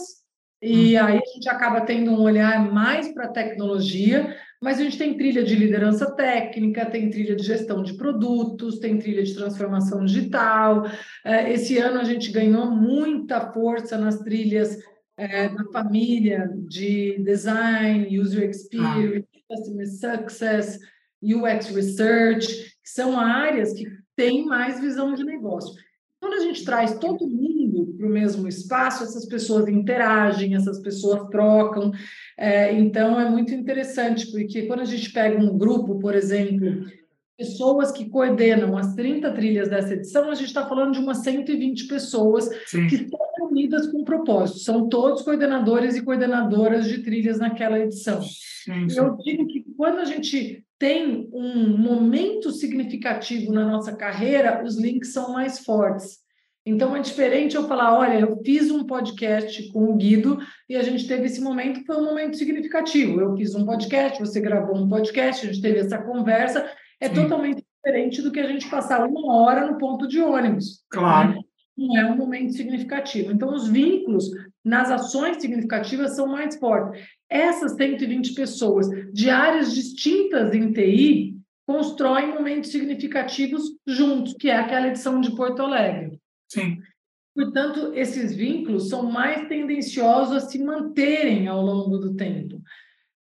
e 0.61 0.95
hum. 0.95 1.03
aí 1.03 1.17
a 1.17 1.33
gente 1.33 1.49
acaba 1.49 1.81
tendo 1.81 2.11
um 2.11 2.21
olhar 2.21 2.71
mais 2.71 3.11
para 3.11 3.25
a 3.25 3.31
tecnologia, 3.31 4.37
mas 4.61 4.79
a 4.79 4.83
gente 4.83 4.99
tem 4.99 5.17
trilha 5.17 5.43
de 5.43 5.55
liderança 5.55 6.11
técnica, 6.15 6.85
tem 6.85 7.09
trilha 7.09 7.35
de 7.35 7.43
gestão 7.43 7.81
de 7.81 7.95
produtos, 7.95 8.77
tem 8.77 8.99
trilha 8.99 9.23
de 9.23 9.33
transformação 9.33 10.05
digital. 10.05 10.85
É, 11.25 11.51
esse 11.51 11.79
ano 11.79 11.99
a 11.99 12.03
gente 12.03 12.31
ganhou 12.31 12.69
muita 12.69 13.51
força 13.51 13.97
nas 13.97 14.19
trilhas 14.19 14.77
é, 15.17 15.49
da 15.49 15.63
família 15.71 16.49
de 16.67 17.17
design, 17.19 18.19
user 18.19 18.49
experience, 18.49 19.27
ah. 19.35 19.55
customer 19.55 19.87
success, 19.87 20.79
UX 21.21 21.67
research, 21.67 22.47
que 22.47 22.89
são 22.89 23.19
áreas 23.19 23.73
que 23.73 23.85
têm 24.15 24.45
mais 24.45 24.79
visão 24.79 25.13
de 25.13 25.23
negócio. 25.23 25.73
Quando 26.19 26.35
a 26.35 26.39
gente 26.39 26.63
traz 26.63 26.97
todo 26.99 27.27
mundo 27.27 27.93
para 27.97 28.07
o 28.07 28.09
mesmo 28.09 28.47
espaço, 28.47 29.03
essas 29.03 29.25
pessoas 29.25 29.67
interagem, 29.67 30.55
essas 30.55 30.81
pessoas 30.81 31.29
trocam. 31.29 31.91
É, 32.37 32.73
então, 32.73 33.19
é 33.19 33.29
muito 33.29 33.53
interessante, 33.53 34.31
porque 34.31 34.63
quando 34.63 34.81
a 34.81 34.85
gente 34.85 35.11
pega 35.11 35.37
um 35.37 35.57
grupo, 35.57 35.99
por 35.99 36.15
exemplo, 36.15 36.85
pessoas 37.37 37.91
que 37.91 38.09
coordenam 38.09 38.77
as 38.77 38.95
30 38.95 39.31
trilhas 39.33 39.69
dessa 39.69 39.93
edição, 39.93 40.29
a 40.29 40.35
gente 40.35 40.47
está 40.47 40.65
falando 40.65 40.93
de 40.93 40.99
umas 40.99 41.17
120 41.19 41.87
pessoas 41.87 42.49
Sim. 42.67 42.87
que 42.87 42.95
estão 42.95 43.19
unidas 43.53 43.87
com 43.87 44.01
um 44.01 44.03
propósito. 44.03 44.59
São 44.59 44.89
todos 44.89 45.21
coordenadores 45.21 45.95
e 45.95 46.01
coordenadoras 46.01 46.87
de 46.87 47.03
trilhas 47.03 47.39
naquela 47.39 47.79
edição. 47.79 48.19
Eu 48.95 49.17
digo 49.17 49.47
que 49.47 49.63
quando 49.77 49.99
a 49.99 50.05
gente 50.05 50.65
tem 50.79 51.29
um 51.31 51.77
momento 51.77 52.51
significativo 52.51 53.53
na 53.53 53.65
nossa 53.65 53.95
carreira, 53.95 54.63
os 54.65 54.77
links 54.77 55.13
são 55.13 55.31
mais 55.31 55.59
fortes. 55.59 56.23
Então 56.65 56.95
é 56.95 57.01
diferente 57.01 57.55
eu 57.55 57.67
falar, 57.67 57.97
olha, 57.97 58.19
eu 58.19 58.41
fiz 58.43 58.71
um 58.71 58.85
podcast 58.85 59.69
com 59.71 59.85
o 59.85 59.95
Guido 59.95 60.39
e 60.69 60.77
a 60.77 60.81
gente 60.81 61.05
teve 61.07 61.25
esse 61.25 61.41
momento, 61.41 61.85
foi 61.85 61.97
um 61.97 62.05
momento 62.05 62.37
significativo. 62.37 63.19
Eu 63.19 63.35
fiz 63.35 63.53
um 63.53 63.65
podcast, 63.65 64.19
você 64.19 64.39
gravou 64.39 64.77
um 64.77 64.87
podcast, 64.87 65.45
a 65.45 65.51
gente 65.51 65.61
teve 65.61 65.79
essa 65.79 66.01
conversa. 66.01 66.65
É 67.01 67.09
Sim. 67.09 67.15
totalmente 67.15 67.63
diferente 67.75 68.21
do 68.21 68.31
que 68.31 68.39
a 68.39 68.47
gente 68.47 68.69
passar 68.69 69.05
uma 69.05 69.35
hora 69.35 69.69
no 69.69 69.77
ponto 69.77 70.07
de 70.07 70.21
ônibus. 70.21 70.85
Claro. 70.89 71.33
Né? 71.33 71.39
Não 71.77 71.97
é 71.97 72.05
um 72.05 72.15
momento 72.15 72.53
significativo. 72.53 73.31
Então, 73.31 73.53
os 73.53 73.67
vínculos 73.67 74.29
nas 74.63 74.91
ações 74.91 75.41
significativas 75.41 76.15
são 76.15 76.27
mais 76.27 76.55
fortes. 76.57 77.03
Essas 77.29 77.75
120 77.75 78.33
pessoas 78.33 78.87
de 79.11 79.29
áreas 79.29 79.73
distintas 79.73 80.53
em 80.53 80.71
TI 80.71 81.37
constroem 81.65 82.33
momentos 82.33 82.71
significativos 82.71 83.63
juntos, 83.87 84.33
que 84.33 84.49
é 84.49 84.55
aquela 84.55 84.87
edição 84.87 85.19
de 85.19 85.35
Porto 85.35 85.61
Alegre. 85.61 86.19
Sim. 86.47 86.77
Portanto, 87.35 87.93
esses 87.95 88.35
vínculos 88.35 88.89
são 88.89 89.09
mais 89.11 89.47
tendenciosos 89.47 90.35
a 90.35 90.39
se 90.47 90.63
manterem 90.63 91.47
ao 91.47 91.61
longo 91.61 91.97
do 91.97 92.15
tempo. 92.15 92.61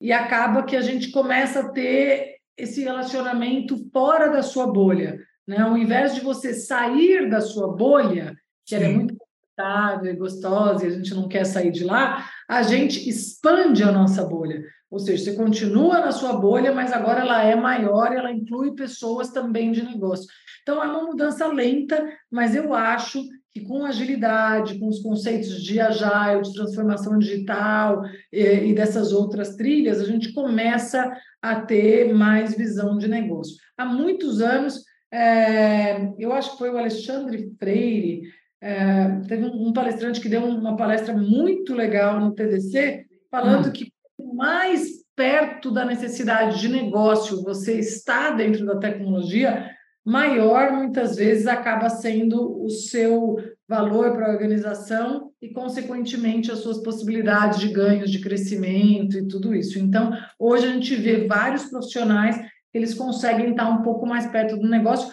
E 0.00 0.12
acaba 0.12 0.64
que 0.64 0.76
a 0.76 0.82
gente 0.82 1.10
começa 1.10 1.60
a 1.60 1.68
ter 1.70 2.36
esse 2.56 2.82
relacionamento 2.82 3.88
fora 3.90 4.28
da 4.28 4.42
sua 4.42 4.66
bolha. 4.66 5.18
Né? 5.46 5.56
Ao 5.58 5.78
invés 5.78 6.14
de 6.14 6.20
você 6.20 6.52
sair 6.52 7.30
da 7.30 7.40
sua 7.40 7.68
bolha, 7.74 8.36
que 8.64 8.74
ela 8.74 8.84
é 8.84 8.88
muito 8.88 9.16
confortável 9.16 10.12
e 10.12 10.16
gostosa 10.16 10.84
e 10.84 10.88
a 10.88 10.90
gente 10.90 11.14
não 11.14 11.28
quer 11.28 11.44
sair 11.44 11.70
de 11.70 11.84
lá, 11.84 12.28
a 12.48 12.62
gente 12.62 13.08
expande 13.08 13.82
a 13.82 13.92
nossa 13.92 14.24
bolha. 14.24 14.62
Ou 14.90 14.98
seja, 14.98 15.24
você 15.24 15.34
continua 15.34 16.00
na 16.00 16.12
sua 16.12 16.34
bolha, 16.34 16.72
mas 16.72 16.92
agora 16.92 17.20
ela 17.20 17.42
é 17.42 17.54
maior 17.56 18.12
e 18.12 18.16
ela 18.16 18.30
inclui 18.30 18.74
pessoas 18.74 19.30
também 19.30 19.72
de 19.72 19.82
negócio. 19.82 20.26
Então, 20.62 20.82
é 20.82 20.86
uma 20.86 21.02
mudança 21.02 21.46
lenta, 21.46 22.06
mas 22.30 22.54
eu 22.54 22.74
acho 22.74 23.22
que 23.50 23.60
com 23.62 23.84
agilidade, 23.84 24.78
com 24.78 24.88
os 24.88 25.00
conceitos 25.00 25.62
de 25.62 25.80
agile, 25.80 26.42
de 26.42 26.54
transformação 26.54 27.18
digital 27.18 28.02
e, 28.32 28.40
e 28.42 28.74
dessas 28.74 29.12
outras 29.12 29.56
trilhas, 29.56 30.00
a 30.00 30.04
gente 30.04 30.32
começa 30.32 31.10
a 31.40 31.60
ter 31.60 32.12
mais 32.14 32.54
visão 32.54 32.96
de 32.96 33.08
negócio. 33.08 33.56
Há 33.76 33.84
muitos 33.84 34.40
anos, 34.40 34.82
é, 35.10 36.12
eu 36.18 36.32
acho 36.32 36.52
que 36.52 36.58
foi 36.58 36.70
o 36.70 36.78
Alexandre 36.78 37.50
Freire, 37.58 38.22
é, 38.62 39.20
teve 39.26 39.44
um, 39.44 39.72
palestrante 39.72 40.20
que 40.20 40.28
deu 40.28 40.44
uma 40.44 40.76
palestra 40.76 41.12
muito 41.12 41.74
legal 41.74 42.20
no 42.20 42.32
TDC, 42.32 43.04
falando 43.28 43.68
hum. 43.68 43.72
que 43.72 43.92
mais 44.34 45.02
perto 45.16 45.72
da 45.72 45.84
necessidade 45.84 46.60
de 46.60 46.68
negócio 46.68 47.42
você 47.42 47.80
está 47.80 48.30
dentro 48.30 48.64
da 48.64 48.78
tecnologia, 48.78 49.68
maior 50.04 50.72
muitas 50.72 51.16
vezes 51.16 51.48
acaba 51.48 51.88
sendo 51.88 52.64
o 52.64 52.70
seu 52.70 53.36
valor 53.68 54.12
para 54.12 54.28
a 54.28 54.32
organização 54.32 55.32
e, 55.40 55.52
consequentemente, 55.52 56.52
as 56.52 56.60
suas 56.60 56.78
possibilidades 56.82 57.58
de 57.58 57.68
ganhos, 57.68 58.10
de 58.10 58.20
crescimento 58.20 59.18
e 59.18 59.26
tudo 59.26 59.54
isso. 59.54 59.78
Então, 59.78 60.12
hoje 60.38 60.66
a 60.66 60.72
gente 60.72 60.94
vê 60.94 61.26
vários 61.26 61.64
profissionais 61.64 62.36
que 62.36 62.78
eles 62.78 62.94
conseguem 62.94 63.50
estar 63.50 63.68
um 63.68 63.82
pouco 63.82 64.06
mais 64.06 64.26
perto 64.28 64.56
do 64.56 64.68
negócio 64.68 65.12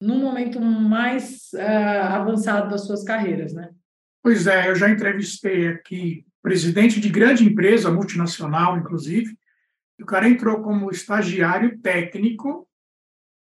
num 0.00 0.18
momento 0.18 0.60
mais 0.60 1.50
uh, 1.54 2.14
avançado 2.14 2.70
das 2.70 2.86
suas 2.86 3.04
carreiras, 3.04 3.52
né? 3.52 3.70
Pois 4.22 4.46
é, 4.46 4.68
eu 4.68 4.74
já 4.74 4.88
entrevistei 4.88 5.68
aqui 5.68 6.24
presidente 6.42 7.00
de 7.00 7.08
grande 7.08 7.44
empresa 7.44 7.90
multinacional, 7.90 8.78
inclusive, 8.78 9.36
o 10.00 10.06
cara 10.06 10.28
entrou 10.28 10.62
como 10.62 10.90
estagiário 10.90 11.78
técnico 11.80 12.66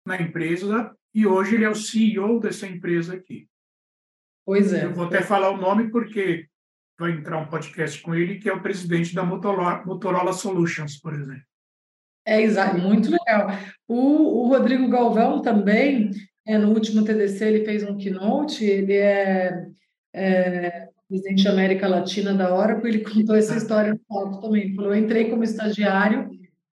na 0.06 0.22
empresa 0.22 0.96
e 1.14 1.28
hoje 1.28 1.56
ele 1.56 1.66
é 1.66 1.70
o 1.70 1.76
CEO 1.76 2.40
dessa 2.40 2.66
empresa 2.66 3.16
aqui. 3.16 3.48
Pois 4.46 4.72
é. 4.72 4.86
Eu 4.86 4.94
vou 4.94 5.06
até 5.06 5.22
falar 5.22 5.50
o 5.50 5.58
nome 5.58 5.92
porque 5.92 6.48
vai 6.98 7.12
entrar 7.12 7.38
um 7.38 7.48
podcast 7.48 8.02
com 8.02 8.16
ele, 8.16 8.40
que 8.40 8.50
é 8.50 8.54
o 8.54 8.62
presidente 8.62 9.14
da 9.14 9.24
Motorola, 9.24 9.84
Motorola 9.86 10.32
Solutions, 10.32 10.98
por 10.98 11.14
exemplo. 11.14 11.44
É 12.26 12.42
exato, 12.42 12.78
muito 12.78 13.10
legal. 13.10 13.50
O, 13.88 14.44
o 14.44 14.48
Rodrigo 14.48 14.90
Galvão 14.90 15.42
também, 15.42 16.12
é, 16.48 16.58
no 16.58 16.70
último 16.70 17.04
TDC, 17.04 17.44
ele 17.46 17.66
fez 17.66 17.84
um 17.84 17.98
keynote, 17.98 18.64
ele 18.64 18.94
é, 18.94 19.68
é 20.14 20.88
presidente 21.08 21.44
da 21.44 21.52
América 21.52 21.88
Latina 21.88 22.34
da 22.34 22.56
Oracle, 22.56 22.90
ele 22.90 23.04
contou 23.04 23.36
essa 23.36 23.54
ah. 23.54 23.58
história 23.58 23.94
no 23.94 24.00
palco 24.08 24.42
também. 24.42 24.64
Ele 24.64 24.76
falou: 24.76 24.94
eu 24.94 25.04
entrei 25.04 25.30
como 25.30 25.44
estagiário 25.44 26.30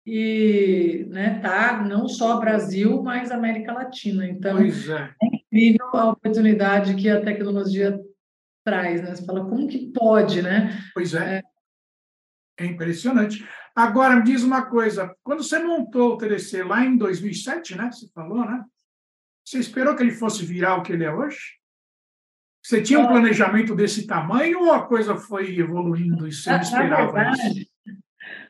e 0.05 1.07
né, 1.09 1.39
tá 1.39 1.81
não 1.81 2.07
só 2.07 2.39
Brasil, 2.39 3.01
mas 3.01 3.31
América 3.31 3.73
Latina. 3.73 4.27
Então, 4.27 4.59
é. 4.59 4.67
é. 4.67 5.11
incrível 5.25 5.87
a 5.93 6.11
oportunidade 6.11 6.95
que 6.95 7.09
a 7.09 7.21
tecnologia 7.21 7.99
traz, 8.63 9.01
né? 9.01 9.15
Você 9.15 9.25
fala, 9.25 9.45
como 9.45 9.67
que 9.67 9.91
pode, 9.91 10.41
né? 10.41 10.79
Pois 10.93 11.13
é. 11.13 11.41
É, 12.59 12.63
é 12.63 12.65
impressionante. 12.65 13.43
Agora, 13.75 14.17
me 14.17 14.23
diz 14.23 14.43
uma 14.43 14.65
coisa, 14.65 15.13
quando 15.23 15.43
você 15.43 15.57
montou 15.59 16.13
o 16.13 16.17
TDC 16.17 16.63
lá 16.63 16.85
em 16.85 16.95
2007, 16.95 17.75
né? 17.75 17.91
Você 17.91 18.07
falou, 18.13 18.45
né? 18.45 18.63
Você 19.45 19.59
esperou 19.59 19.95
que 19.95 20.03
ele 20.03 20.11
fosse 20.11 20.45
virar 20.45 20.77
o 20.77 20.83
que 20.83 20.93
ele 20.93 21.03
é 21.03 21.13
hoje? 21.13 21.57
Você 22.63 22.81
tinha 22.81 22.99
um 22.99 23.07
planejamento 23.07 23.75
desse 23.75 24.07
tamanho 24.07 24.61
ou 24.61 24.71
a 24.71 24.87
coisa 24.87 25.17
foi 25.17 25.57
evoluindo 25.57 26.25
e 26.27 26.31
você 26.31 26.49
não 26.49 26.61
esperava 26.61 27.11
na 27.11 27.31
verdade, 27.31 27.59
isso? 27.59 27.73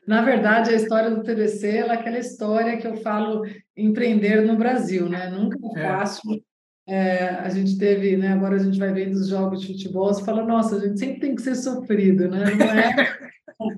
Na 0.06 0.22
verdade, 0.22 0.70
a 0.70 0.76
história 0.76 1.10
do 1.10 1.22
TDC 1.22 1.78
é 1.78 1.90
aquela 1.90 2.18
história 2.18 2.76
que 2.76 2.86
eu 2.86 2.96
falo 2.96 3.44
empreender 3.76 4.42
no 4.42 4.56
Brasil, 4.56 5.08
né? 5.08 5.28
Nunca 5.30 5.58
é, 5.76 5.80
é. 5.80 5.88
fácil. 5.88 6.44
É, 6.86 7.28
a 7.30 7.48
gente 7.48 7.78
teve, 7.78 8.16
né? 8.16 8.28
Agora 8.32 8.56
a 8.56 8.58
gente 8.58 8.78
vai 8.78 8.92
vendo 8.92 9.14
os 9.14 9.28
jogos 9.28 9.62
de 9.62 9.68
futebol, 9.68 10.12
você 10.12 10.24
fala, 10.24 10.44
nossa, 10.44 10.76
a 10.76 10.80
gente 10.80 10.98
sempre 10.98 11.20
tem 11.20 11.34
que 11.34 11.42
ser 11.42 11.54
sofrido, 11.54 12.28
né? 12.28 12.44
Não 12.54 12.66
é? 12.66 13.18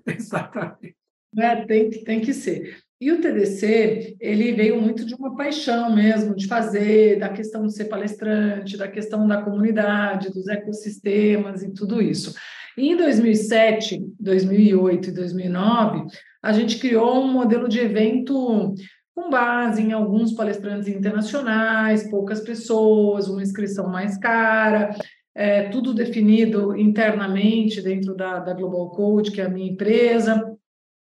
Exatamente. 0.19 0.97
É, 1.39 1.65
tem, 1.65 1.91
tem 1.91 2.21
que 2.21 2.35
ser. 2.35 2.77
E 2.99 3.13
o 3.13 3.21
TDC, 3.21 4.17
ele 4.19 4.53
veio 4.53 4.81
muito 4.81 5.05
de 5.05 5.15
uma 5.15 5.37
paixão 5.37 5.95
mesmo, 5.95 6.35
de 6.35 6.47
fazer, 6.47 7.19
da 7.19 7.29
questão 7.29 7.67
de 7.67 7.75
ser 7.75 7.87
palestrante, 7.87 8.77
da 8.77 8.89
questão 8.89 9.27
da 9.27 9.43
comunidade, 9.43 10.33
dos 10.33 10.49
ecossistemas 10.49 11.63
e 11.63 11.75
tudo 11.75 12.01
isso. 12.01 12.35
E 12.77 12.89
em 12.89 12.97
2007, 12.97 14.03
2008 14.19 15.11
e 15.11 15.13
2009, 15.13 16.07
a 16.43 16.53
gente 16.53 16.79
criou 16.79 17.23
um 17.23 17.33
modelo 17.33 17.69
de 17.69 17.81
evento 17.81 18.75
com 19.15 19.31
base 19.31 19.83
em 19.83 19.93
alguns 19.93 20.33
palestrantes 20.33 20.89
internacionais, 20.89 22.09
poucas 22.11 22.41
pessoas, 22.41 23.29
uma 23.29 23.43
inscrição 23.43 23.89
mais 23.89 24.17
cara, 24.19 24.95
é, 25.35 25.69
tudo 25.69 25.93
definido 25.93 26.75
internamente 26.77 27.83
dentro 27.83 28.15
da, 28.15 28.39
da 28.39 28.55
Global 28.55 28.91
Code, 28.91 29.33
que 29.33 29.41
é 29.41 29.45
a 29.45 29.51
minha 29.51 29.71
empresa. 29.71 30.57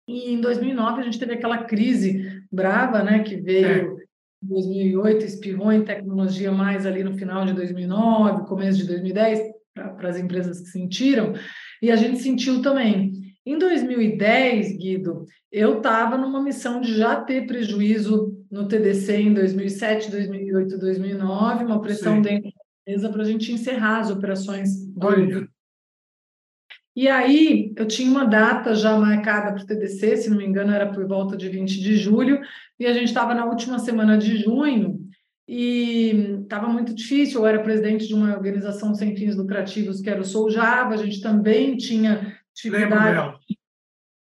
E 0.08 0.34
em 0.34 0.42
2009 0.42 1.02
a 1.02 1.04
gente 1.04 1.20
teve 1.20 1.34
aquela 1.34 1.64
crise 1.64 2.44
brava, 2.52 3.04
né, 3.04 3.20
que 3.20 3.38
veio 3.38 3.68
é. 3.68 4.04
em 4.44 4.48
2008, 4.48 5.26
espirrou 5.26 5.72
em 5.72 5.84
tecnologia 5.84 6.52
mais 6.52 6.86
ali 6.86 7.04
no 7.04 7.18
final 7.18 7.46
de 7.46 7.54
2009, 7.54 8.46
começo 8.46 8.80
de 8.80 8.88
2010, 8.88 9.40
para 9.74 10.10
as 10.10 10.18
empresas 10.18 10.60
que 10.60 10.68
sentiram, 10.68 11.34
e 11.82 11.90
a 11.90 11.96
gente 11.96 12.20
sentiu 12.20 12.62
também. 12.62 13.14
Em 13.46 13.58
2010, 13.58 14.78
Guido, 14.78 15.26
eu 15.52 15.78
estava 15.78 16.18
numa 16.18 16.42
missão 16.42 16.80
de 16.80 16.96
já 16.96 17.20
ter 17.20 17.46
prejuízo 17.46 18.34
no 18.50 18.68
TDC 18.68 19.18
em 19.18 19.34
2007, 19.34 20.12
2008, 20.12 20.78
2009, 20.78 21.66
uma 21.66 21.82
pressão 21.82 22.16
Sim. 22.16 22.22
dentro 22.22 22.44
da 22.44 22.92
empresa 22.92 23.10
para 23.10 23.22
a 23.22 23.26
gente 23.26 23.52
encerrar 23.52 24.00
as 24.00 24.12
operações 24.12 24.70
Olha. 24.96 25.48
E 26.96 27.08
aí, 27.08 27.74
eu 27.76 27.88
tinha 27.88 28.10
uma 28.10 28.26
data 28.26 28.76
já 28.76 28.96
marcada 28.98 29.52
para 29.54 29.64
o 29.64 29.66
TDC, 29.66 30.18
se 30.18 30.30
não 30.30 30.38
me 30.38 30.46
engano, 30.46 30.72
era 30.72 30.92
por 30.92 31.08
volta 31.08 31.36
de 31.36 31.50
20 31.50 31.82
de 31.82 31.96
julho, 31.96 32.40
e 32.80 32.86
a 32.86 32.94
gente 32.94 33.08
estava 33.08 33.34
na 33.34 33.46
última 33.46 33.80
semana 33.80 34.18
de 34.18 34.38
junho, 34.38 35.00
e 35.48 36.40
estava 36.44 36.68
muito 36.68 36.94
difícil. 36.94 37.42
Eu 37.42 37.48
era 37.48 37.64
presidente 37.64 38.08
de 38.08 38.14
uma 38.14 38.34
organização 38.34 38.94
sem 38.94 39.16
fins 39.16 39.36
lucrativos, 39.36 40.02
que 40.02 40.10
era 40.10 40.22
o 40.22 40.26
Sou 40.26 40.50
Java, 40.50 40.94
a 40.94 40.98
gente 40.98 41.22
também 41.22 41.76
tinha 41.76 42.36
dificuldade 42.54 43.38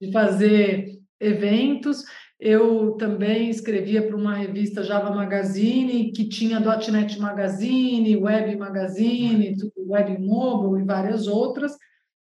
de 0.01 0.11
fazer 0.11 0.99
eventos. 1.19 2.03
Eu 2.39 2.91
também 2.93 3.49
escrevia 3.49 4.05
para 4.05 4.17
uma 4.17 4.35
revista 4.35 4.83
Java 4.83 5.11
Magazine, 5.15 6.11
que 6.11 6.27
tinha 6.27 6.59
.NET 6.59 7.19
Magazine, 7.19 8.17
Web 8.17 8.57
Magazine, 8.57 9.55
Web 9.77 10.17
Mobile 10.19 10.83
e 10.83 10.85
várias 10.85 11.27
outras. 11.27 11.71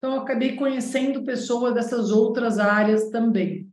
Então, 0.01 0.15
eu 0.15 0.23
acabei 0.23 0.57
conhecendo 0.57 1.25
pessoas 1.25 1.75
dessas 1.75 2.11
outras 2.11 2.59
áreas 2.59 3.11
também. 3.11 3.69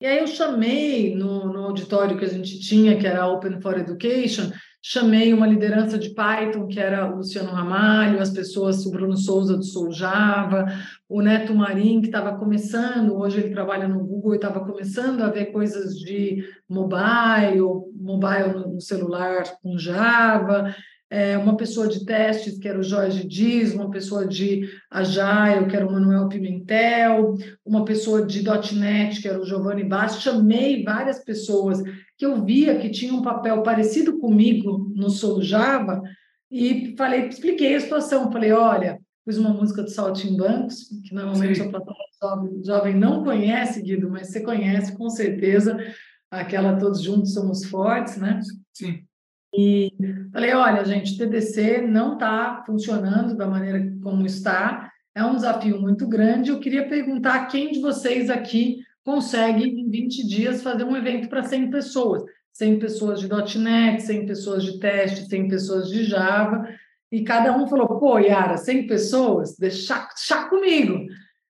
E 0.00 0.06
aí 0.06 0.18
eu 0.18 0.26
chamei 0.26 1.14
no, 1.14 1.52
no 1.52 1.64
auditório 1.64 2.18
que 2.18 2.24
a 2.24 2.28
gente 2.28 2.58
tinha, 2.58 2.98
que 2.98 3.06
era 3.06 3.26
Open 3.26 3.60
for 3.60 3.78
Education, 3.78 4.50
chamei 4.82 5.34
uma 5.34 5.46
liderança 5.46 5.98
de 5.98 6.14
Python, 6.14 6.66
que 6.66 6.80
era 6.80 7.12
o 7.12 7.16
Luciano 7.16 7.50
Ramalho, 7.50 8.18
as 8.18 8.30
pessoas, 8.30 8.86
o 8.86 8.90
Bruno 8.90 9.14
Souza 9.14 9.58
do 9.58 9.62
Soul 9.62 9.92
Java, 9.92 10.64
o 11.06 11.20
Neto 11.20 11.54
Marim, 11.54 12.00
que 12.00 12.06
estava 12.06 12.38
começando, 12.38 13.14
hoje 13.14 13.40
ele 13.40 13.52
trabalha 13.52 13.86
no 13.86 14.02
Google 14.02 14.32
e 14.32 14.36
estava 14.36 14.64
começando 14.64 15.20
a 15.20 15.28
ver 15.28 15.52
coisas 15.52 15.94
de 15.98 16.48
mobile, 16.66 17.60
mobile 17.94 18.54
no 18.72 18.80
celular 18.80 19.42
com 19.62 19.76
Java 19.76 20.74
é, 21.10 21.36
uma 21.36 21.56
pessoa 21.56 21.88
de 21.88 22.04
testes, 22.04 22.56
que 22.56 22.68
era 22.68 22.78
o 22.78 22.84
Jorge 22.84 23.26
Dias, 23.26 23.74
uma 23.74 23.90
pessoa 23.90 24.26
de 24.26 24.70
Agile, 24.88 25.66
que 25.68 25.74
era 25.74 25.86
o 25.86 25.92
Manuel 25.92 26.28
Pimentel, 26.28 27.34
uma 27.66 27.84
pessoa 27.84 28.24
de 28.24 28.44
.NET, 28.74 29.20
que 29.20 29.28
era 29.28 29.40
o 29.40 29.44
Giovanni 29.44 29.82
Bassi. 29.82 30.22
Chamei 30.22 30.84
várias 30.84 31.18
pessoas 31.24 31.82
que 32.16 32.24
eu 32.24 32.44
via 32.44 32.78
que 32.78 32.90
tinham 32.90 33.16
um 33.16 33.22
papel 33.22 33.62
parecido 33.62 34.18
comigo 34.20 34.92
no 34.94 35.10
Solo 35.10 35.42
Java, 35.42 36.00
e 36.50 36.94
falei, 36.96 37.28
expliquei 37.28 37.74
a 37.76 37.80
situação, 37.80 38.32
falei, 38.32 38.52
olha, 38.52 38.98
pus 39.24 39.38
uma 39.38 39.50
música 39.50 39.82
do 39.82 39.90
Saltimbancos, 39.90 40.88
que 41.04 41.14
normalmente 41.14 41.56
Sim. 41.56 41.68
a 41.68 41.70
plataforma 41.70 42.10
jovem, 42.20 42.64
jovem 42.64 42.94
não 42.94 43.22
conhece, 43.22 43.80
Guido, 43.80 44.10
mas 44.10 44.28
você 44.28 44.40
conhece 44.40 44.96
com 44.96 45.08
certeza, 45.08 45.78
aquela 46.30 46.76
Todos 46.76 47.02
Juntos 47.02 47.34
Somos 47.34 47.64
Fortes, 47.64 48.16
né? 48.16 48.40
Sim. 48.72 49.04
E 49.52 49.92
falei, 50.32 50.52
olha, 50.54 50.84
gente, 50.84 51.18
TDC 51.18 51.82
não 51.82 52.14
está 52.14 52.62
funcionando 52.64 53.36
da 53.36 53.46
maneira 53.46 53.80
como 54.02 54.24
está, 54.24 54.90
é 55.14 55.24
um 55.24 55.34
desafio 55.34 55.80
muito 55.80 56.06
grande. 56.08 56.50
Eu 56.50 56.60
queria 56.60 56.88
perguntar 56.88 57.46
quem 57.46 57.72
de 57.72 57.80
vocês 57.80 58.30
aqui 58.30 58.78
consegue, 59.04 59.64
em 59.64 59.90
20 59.90 60.26
dias, 60.26 60.62
fazer 60.62 60.84
um 60.84 60.96
evento 60.96 61.28
para 61.28 61.42
100 61.42 61.70
pessoas. 61.70 62.22
100 62.52 62.78
pessoas 62.78 63.20
de 63.20 63.28
.NET, 63.58 64.02
100 64.02 64.26
pessoas 64.26 64.64
de 64.64 64.78
teste, 64.78 65.28
100 65.28 65.48
pessoas 65.48 65.88
de 65.88 66.04
Java. 66.04 66.68
E 67.10 67.24
cada 67.24 67.56
um 67.56 67.66
falou, 67.66 67.98
pô, 67.98 68.18
Yara, 68.18 68.56
100 68.56 68.86
pessoas? 68.86 69.56
Deixa, 69.56 70.06
deixa 70.14 70.48
comigo. 70.48 71.06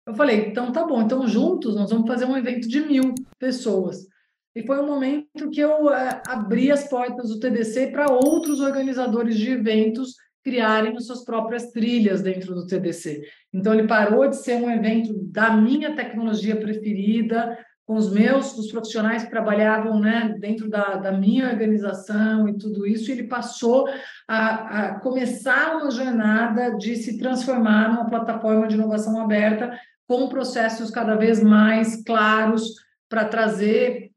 Eu 0.07 0.15
falei, 0.15 0.47
então 0.47 0.73
tá 0.73 0.85
bom, 0.85 1.03
então 1.03 1.27
juntos 1.27 1.77
nós 1.77 1.91
vamos 1.91 2.09
fazer 2.09 2.25
um 2.25 2.37
evento 2.37 2.67
de 2.69 2.81
mil 2.81 3.15
pessoas. 3.39 4.07
E 4.55 4.67
foi 4.67 4.81
um 4.81 4.87
momento 4.87 5.51
que 5.51 5.61
eu 5.61 5.93
é, 5.93 6.23
abri 6.27 6.73
as 6.73 6.89
portas 6.89 7.29
do 7.29 7.39
TDC 7.39 7.89
para 7.89 8.13
outros 8.13 8.61
organizadores 8.61 9.37
de 9.37 9.51
eventos 9.51 10.15
criarem 10.43 10.97
as 10.97 11.07
suas 11.07 11.25
próprias 11.25 11.71
trilhas 11.71 12.23
dentro 12.23 12.55
do 12.55 12.67
TDC. 12.67 13.23
Então, 13.53 13.75
ele 13.75 13.87
parou 13.87 14.29
de 14.29 14.37
ser 14.37 14.55
um 14.55 14.71
evento 14.71 15.13
da 15.31 15.55
minha 15.55 15.95
tecnologia 15.95 16.57
preferida, 16.57 17.59
com 17.91 17.97
os 17.97 18.13
meus, 18.13 18.57
os 18.57 18.71
profissionais 18.71 19.25
que 19.25 19.31
trabalhavam 19.31 19.99
né, 19.99 20.37
dentro 20.39 20.71
da, 20.71 20.95
da 20.95 21.11
minha 21.11 21.49
organização 21.49 22.49
e 22.49 22.57
tudo 22.57 22.87
isso, 22.87 23.11
e 23.11 23.15
ele 23.15 23.25
passou 23.25 23.89
a, 24.29 24.91
a 24.91 25.01
começar 25.01 25.77
uma 25.77 25.91
jornada 25.91 26.77
de 26.77 26.95
se 26.95 27.19
transformar 27.19 27.89
numa 27.89 28.09
plataforma 28.09 28.69
de 28.69 28.77
inovação 28.77 29.21
aberta 29.21 29.77
com 30.07 30.29
processos 30.29 30.89
cada 30.89 31.17
vez 31.17 31.43
mais 31.43 32.05
claros 32.05 32.75
para 33.09 33.25
trazer 33.25 34.10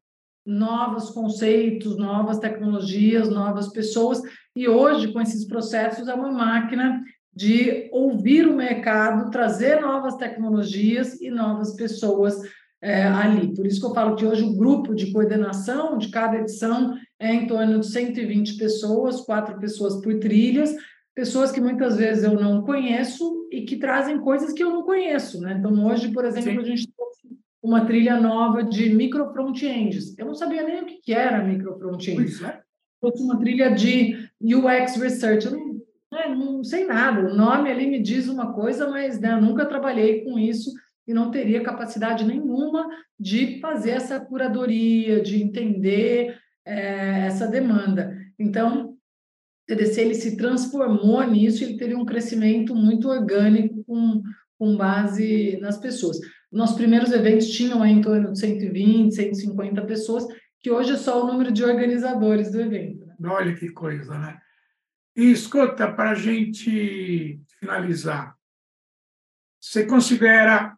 novos 0.45 1.10
conceitos, 1.10 1.97
novas 1.97 2.39
tecnologias, 2.39 3.29
novas 3.29 3.69
pessoas. 3.69 4.21
E 4.56 4.67
hoje, 4.67 5.12
com 5.12 5.21
esses 5.21 5.45
processos, 5.45 6.08
é 6.08 6.13
uma 6.13 6.32
máquina 6.32 7.01
de 7.36 7.89
ouvir 7.91 8.47
o 8.47 8.56
mercado, 8.56 9.32
trazer 9.32 9.82
novas 9.82 10.15
tecnologias 10.17 11.19
e 11.19 11.29
novas 11.29 11.75
pessoas 11.75 12.36
é, 12.82 13.03
ali. 13.03 13.56
Por 13.56 13.65
isso 13.65 13.79
que 13.79 13.86
eu 13.86 13.93
falo 13.93 14.15
que 14.15 14.25
hoje 14.25 14.43
o 14.43 14.56
grupo 14.56 14.93
de 14.93 15.12
coordenação 15.12 15.97
de 15.97 16.10
cada 16.10 16.38
edição 16.38 16.95
é 17.17 17.34
em 17.34 17.47
torno 17.47 17.79
de 17.79 17.88
120 17.88 18.58
pessoas, 18.58 19.21
quatro 19.21 19.58
pessoas 19.58 20.01
por 20.01 20.19
trilhas, 20.19 20.75
pessoas 21.15 21.51
que 21.51 21.62
muitas 21.62 21.95
vezes 21.95 22.23
eu 22.23 22.34
não 22.34 22.62
conheço 22.63 23.47
e 23.51 23.62
que 23.62 23.77
trazem 23.77 24.19
coisas 24.19 24.51
que 24.51 24.63
eu 24.63 24.69
não 24.69 24.84
conheço. 24.84 25.39
Né? 25.39 25.56
Então, 25.58 25.71
hoje, 25.86 26.12
por 26.12 26.25
exemplo, 26.25 26.51
Sim. 26.51 26.60
a 26.60 26.63
gente 26.63 26.93
uma 27.63 27.86
trilha 27.86 28.19
nova 28.19 28.62
de 28.62 28.93
micro 28.93 29.32
front-ends. 29.32 30.17
Eu 30.19 30.26
não 30.26 30.36
sabia 30.36 30.63
nem 30.63 30.84
o 30.84 30.86
que 30.86 31.13
era 31.13 31.41
micro 31.41 31.80
front-ends. 31.80 32.43
É. 32.43 32.62
Uma 33.02 33.39
trilha 33.39 33.69
de 33.69 34.30
UX 34.41 34.97
Research. 34.97 35.45
Eu 35.45 35.54
não, 35.54 35.73
né, 36.12 36.28
não 36.28 36.63
sei 36.63 36.86
nada. 36.86 37.21
O 37.21 37.34
nome 37.34 37.71
ali 37.71 37.88
me 37.88 38.02
diz 38.02 38.28
uma 38.28 38.54
coisa, 38.54 38.89
mas 38.89 39.19
né, 39.19 39.36
nunca 39.38 39.65
trabalhei 39.65 40.26
com 40.26 40.38
isso 40.38 40.71
e 41.08 41.13
não 41.13 41.32
teria 41.32 41.63
capacidade 41.63 42.26
nenhuma 42.26 42.88
de 43.17 43.60
fazer 43.62 43.91
essa 43.91 44.19
curadoria, 44.19 45.21
de 45.21 45.41
entender 45.41 46.38
é, 46.65 47.28
essa 47.28 47.47
demanda. 47.47 48.13
Então, 48.38 48.89
o 48.89 48.97
TDC 49.67 50.02
ele 50.02 50.15
se 50.15 50.36
transformou 50.36 51.23
nisso, 51.23 51.63
ele 51.63 51.78
teve 51.78 51.95
um 51.95 52.06
crescimento 52.06 52.76
muito 52.76 53.08
orgânico 53.08 53.84
com, 53.86 54.21
com 54.60 54.76
base 54.76 55.58
nas 55.62 55.78
pessoas. 55.78 56.19
Nossos 56.53 56.75
primeiros 56.75 57.11
eventos 57.11 57.49
tinham 57.49 57.83
em 57.85 57.99
torno 57.99 58.31
de 58.31 58.39
120, 58.39 59.13
150 59.13 59.85
pessoas, 59.85 60.25
que 60.59 60.69
hoje 60.69 60.93
é 60.93 60.97
só 60.97 61.23
o 61.23 61.27
número 61.27 61.51
de 61.51 61.63
organizadores 61.63 62.51
do 62.51 62.61
evento. 62.61 63.05
Né? 63.05 63.29
Olha 63.29 63.55
que 63.55 63.69
coisa, 63.69 64.17
né? 64.17 64.39
E 65.15 65.31
escuta, 65.31 65.91
para 65.91 66.11
a 66.11 66.15
gente 66.15 67.41
finalizar, 67.59 68.35
você 69.59 69.85
considera 69.85 70.77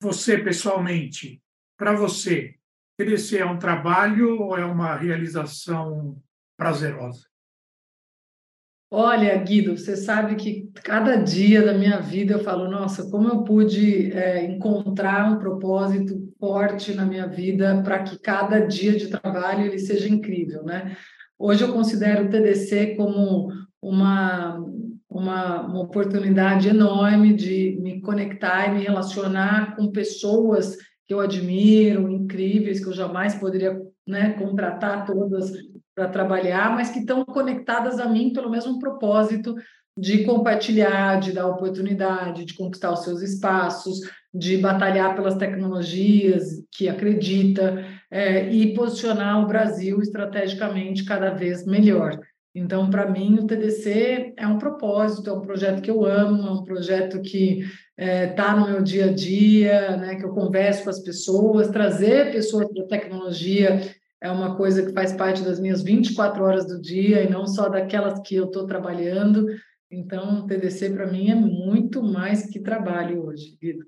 você 0.00 0.38
pessoalmente, 0.38 1.42
para 1.76 1.92
você, 1.92 2.54
crescer 2.96 3.38
é 3.38 3.46
um 3.46 3.58
trabalho 3.58 4.40
ou 4.40 4.56
é 4.56 4.64
uma 4.64 4.96
realização 4.96 6.20
prazerosa? 6.56 7.27
Olha, 8.90 9.36
Guido, 9.36 9.76
você 9.76 9.94
sabe 9.94 10.34
que 10.36 10.70
cada 10.82 11.16
dia 11.16 11.62
da 11.62 11.74
minha 11.74 12.00
vida 12.00 12.34
eu 12.34 12.38
falo, 12.42 12.70
nossa, 12.70 13.10
como 13.10 13.28
eu 13.28 13.44
pude 13.44 14.10
é, 14.12 14.46
encontrar 14.46 15.30
um 15.30 15.38
propósito 15.38 16.32
forte 16.40 16.94
na 16.94 17.04
minha 17.04 17.26
vida 17.26 17.82
para 17.82 18.02
que 18.02 18.18
cada 18.18 18.60
dia 18.60 18.96
de 18.96 19.08
trabalho 19.08 19.66
ele 19.66 19.78
seja 19.78 20.08
incrível, 20.08 20.64
né? 20.64 20.96
Hoje 21.38 21.64
eu 21.64 21.72
considero 21.72 22.24
o 22.24 22.30
TDC 22.30 22.96
como 22.96 23.52
uma, 23.80 24.58
uma, 25.08 25.66
uma 25.66 25.80
oportunidade 25.82 26.68
enorme 26.70 27.34
de 27.34 27.78
me 27.82 28.00
conectar 28.00 28.68
e 28.68 28.74
me 28.74 28.82
relacionar 28.84 29.76
com 29.76 29.92
pessoas 29.92 30.76
que 31.06 31.12
eu 31.12 31.20
admiro, 31.20 32.10
incríveis, 32.10 32.80
que 32.80 32.88
eu 32.88 32.94
jamais 32.94 33.34
poderia 33.34 33.78
né, 34.06 34.32
contratar 34.32 35.04
todas 35.04 35.52
para 35.98 36.08
trabalhar, 36.08 36.70
mas 36.76 36.90
que 36.90 37.00
estão 37.00 37.24
conectadas 37.24 37.98
a 37.98 38.08
mim 38.08 38.32
pelo 38.32 38.48
mesmo 38.48 38.78
propósito 38.78 39.56
de 39.96 40.22
compartilhar, 40.22 41.18
de 41.18 41.32
dar 41.32 41.48
oportunidade, 41.48 42.44
de 42.44 42.54
conquistar 42.54 42.92
os 42.92 43.02
seus 43.02 43.20
espaços, 43.20 43.98
de 44.32 44.58
batalhar 44.58 45.16
pelas 45.16 45.34
tecnologias 45.34 46.44
que 46.70 46.88
acredita 46.88 47.84
é, 48.08 48.48
e 48.48 48.74
posicionar 48.74 49.42
o 49.42 49.48
Brasil 49.48 50.00
estrategicamente 50.00 51.04
cada 51.04 51.30
vez 51.30 51.66
melhor. 51.66 52.16
Então, 52.54 52.88
para 52.88 53.10
mim, 53.10 53.38
o 53.40 53.46
TDC 53.46 54.34
é 54.36 54.46
um 54.46 54.58
propósito, 54.58 55.28
é 55.28 55.32
um 55.32 55.40
projeto 55.40 55.82
que 55.82 55.90
eu 55.90 56.04
amo, 56.04 56.46
é 56.46 56.50
um 56.52 56.62
projeto 56.62 57.20
que 57.20 57.60
está 57.60 57.72
é, 57.96 58.26
tá 58.28 58.56
no 58.56 58.68
meu 58.68 58.82
dia 58.82 59.06
a 59.06 59.12
dia, 59.12 59.96
né, 59.96 60.14
que 60.14 60.24
eu 60.24 60.30
converso 60.30 60.84
com 60.84 60.90
as 60.90 61.00
pessoas, 61.00 61.68
trazer 61.68 62.30
pessoas 62.30 62.68
para 62.72 62.84
a 62.84 62.88
tecnologia 62.88 63.80
é 64.20 64.30
uma 64.30 64.56
coisa 64.56 64.84
que 64.84 64.92
faz 64.92 65.12
parte 65.12 65.42
das 65.42 65.60
minhas 65.60 65.82
24 65.82 66.42
horas 66.42 66.66
do 66.66 66.80
dia 66.80 67.22
e 67.22 67.30
não 67.30 67.46
só 67.46 67.68
daquelas 67.68 68.20
que 68.20 68.34
eu 68.34 68.46
estou 68.46 68.66
trabalhando. 68.66 69.46
Então, 69.90 70.40
o 70.40 70.46
TDC 70.46 70.90
para 70.90 71.06
mim 71.06 71.30
é 71.30 71.34
muito 71.34 72.02
mais 72.02 72.46
que 72.46 72.60
trabalho 72.60 73.24
hoje, 73.24 73.56
Guido. 73.60 73.84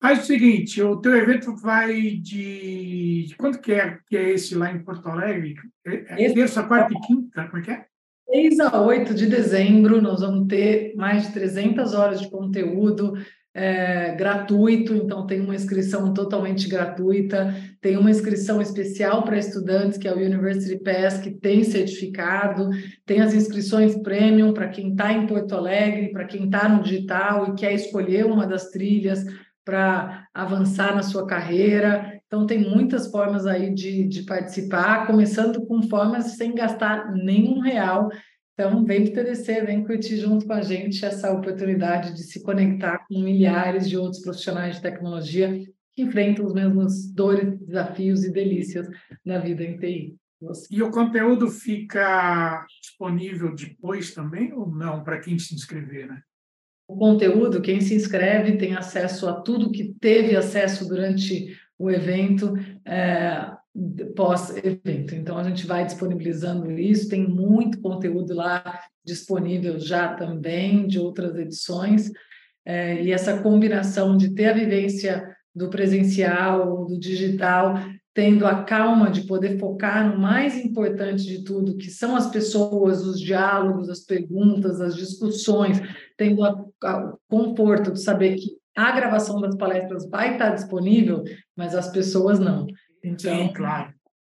Faz 0.00 0.24
o 0.24 0.26
seguinte, 0.26 0.82
o 0.82 1.00
teu 1.00 1.16
evento 1.16 1.54
vai 1.56 1.92
de... 1.94 3.26
de 3.28 3.36
quanto 3.38 3.60
que 3.60 3.72
é, 3.72 3.98
que 4.06 4.16
é 4.16 4.30
esse 4.30 4.54
lá 4.54 4.70
em 4.70 4.82
Porto 4.82 5.08
Alegre? 5.08 5.54
É, 5.86 6.24
é 6.24 6.32
terça, 6.32 6.64
quarta 6.64 6.92
e 6.92 7.00
quinta? 7.06 7.46
Como 7.46 7.58
é 7.58 7.62
que 7.62 7.70
é? 7.70 7.86
6 8.28 8.60
a 8.60 8.80
8 8.80 9.14
de 9.14 9.26
dezembro, 9.26 10.00
nós 10.00 10.20
vamos 10.20 10.48
ter 10.48 10.94
mais 10.96 11.26
de 11.26 11.32
300 11.32 11.94
horas 11.94 12.20
de 12.20 12.30
conteúdo, 12.30 13.12
é, 13.54 14.14
gratuito, 14.14 14.94
então 14.94 15.26
tem 15.26 15.40
uma 15.40 15.54
inscrição 15.54 16.12
totalmente 16.14 16.68
gratuita, 16.68 17.54
tem 17.80 17.96
uma 17.96 18.10
inscrição 18.10 18.62
especial 18.62 19.24
para 19.24 19.38
estudantes, 19.38 19.98
que 19.98 20.08
é 20.08 20.12
o 20.12 20.18
University 20.18 20.82
Pass, 20.82 21.18
que 21.18 21.30
tem 21.30 21.62
certificado, 21.62 22.70
tem 23.04 23.20
as 23.20 23.34
inscrições 23.34 23.94
premium 24.02 24.54
para 24.54 24.68
quem 24.68 24.92
está 24.92 25.12
em 25.12 25.26
Porto 25.26 25.54
Alegre, 25.54 26.12
para 26.12 26.24
quem 26.24 26.46
está 26.46 26.68
no 26.68 26.82
digital 26.82 27.48
e 27.48 27.54
quer 27.54 27.74
escolher 27.74 28.24
uma 28.24 28.46
das 28.46 28.70
trilhas 28.70 29.24
para 29.64 30.26
avançar 30.34 30.94
na 30.94 31.02
sua 31.02 31.26
carreira. 31.26 32.20
Então, 32.26 32.46
tem 32.46 32.58
muitas 32.58 33.08
formas 33.08 33.46
aí 33.46 33.72
de, 33.72 34.08
de 34.08 34.22
participar, 34.22 35.06
começando 35.06 35.64
com 35.66 35.82
formas 35.82 36.36
sem 36.36 36.54
gastar 36.54 37.12
nenhum 37.12 37.60
real 37.60 38.08
então, 38.62 38.84
vem 38.84 39.10
para 39.10 39.22
o 39.22 39.24
TDC, 39.24 39.62
vem 39.62 39.84
curtir 39.84 40.18
junto 40.18 40.46
com 40.46 40.52
a 40.52 40.62
gente 40.62 41.04
essa 41.04 41.32
oportunidade 41.32 42.14
de 42.14 42.22
se 42.22 42.40
conectar 42.42 43.04
com 43.08 43.18
milhares 43.18 43.88
de 43.88 43.96
outros 43.96 44.22
profissionais 44.22 44.76
de 44.76 44.82
tecnologia 44.82 45.66
que 45.92 46.02
enfrentam 46.02 46.46
os 46.46 46.54
mesmos 46.54 47.12
dores, 47.12 47.58
desafios 47.58 48.22
e 48.22 48.32
delícias 48.32 48.88
na 49.24 49.38
vida 49.38 49.64
em 49.64 49.76
TI. 49.76 50.16
E 50.70 50.80
o 50.80 50.92
conteúdo 50.92 51.48
fica 51.48 52.64
disponível 52.80 53.52
depois 53.52 54.14
também 54.14 54.52
ou 54.52 54.70
não, 54.70 55.02
para 55.02 55.18
quem 55.18 55.36
se 55.40 55.56
inscrever, 55.56 56.06
né? 56.06 56.22
O 56.86 56.96
conteúdo, 56.96 57.60
quem 57.60 57.80
se 57.80 57.96
inscreve 57.96 58.58
tem 58.58 58.76
acesso 58.76 59.28
a 59.28 59.40
tudo 59.40 59.72
que 59.72 59.92
teve 60.00 60.36
acesso 60.36 60.86
durante 60.86 61.56
o 61.76 61.90
evento. 61.90 62.54
É, 62.84 63.51
pós-evento. 64.14 65.14
Então, 65.14 65.38
a 65.38 65.44
gente 65.44 65.66
vai 65.66 65.84
disponibilizando 65.84 66.70
isso, 66.70 67.08
tem 67.08 67.26
muito 67.26 67.80
conteúdo 67.80 68.34
lá 68.34 68.80
disponível 69.04 69.78
já 69.78 70.14
também, 70.14 70.86
de 70.86 70.98
outras 70.98 71.36
edições, 71.36 72.10
é, 72.64 73.02
e 73.02 73.10
essa 73.10 73.42
combinação 73.42 74.16
de 74.16 74.34
ter 74.34 74.50
a 74.50 74.52
vivência 74.52 75.26
do 75.54 75.68
presencial, 75.68 76.86
do 76.86 76.98
digital, 76.98 77.74
tendo 78.14 78.46
a 78.46 78.62
calma 78.62 79.10
de 79.10 79.22
poder 79.22 79.58
focar 79.58 80.10
no 80.10 80.20
mais 80.20 80.56
importante 80.56 81.24
de 81.24 81.42
tudo, 81.42 81.76
que 81.76 81.90
são 81.90 82.14
as 82.14 82.30
pessoas, 82.30 83.04
os 83.04 83.18
diálogos, 83.18 83.88
as 83.88 84.00
perguntas, 84.00 84.80
as 84.80 84.94
discussões, 84.94 85.80
tendo 86.16 86.42
o 86.42 87.18
conforto 87.28 87.92
de 87.92 88.02
saber 88.02 88.36
que 88.36 88.50
a 88.76 88.92
gravação 88.92 89.40
das 89.40 89.56
palestras 89.56 90.08
vai 90.08 90.32
estar 90.32 90.50
disponível, 90.50 91.22
mas 91.56 91.74
as 91.74 91.90
pessoas 91.90 92.38
não. 92.38 92.66
Então, 93.02 93.48
Sim, 93.48 93.52
claro. 93.52 93.92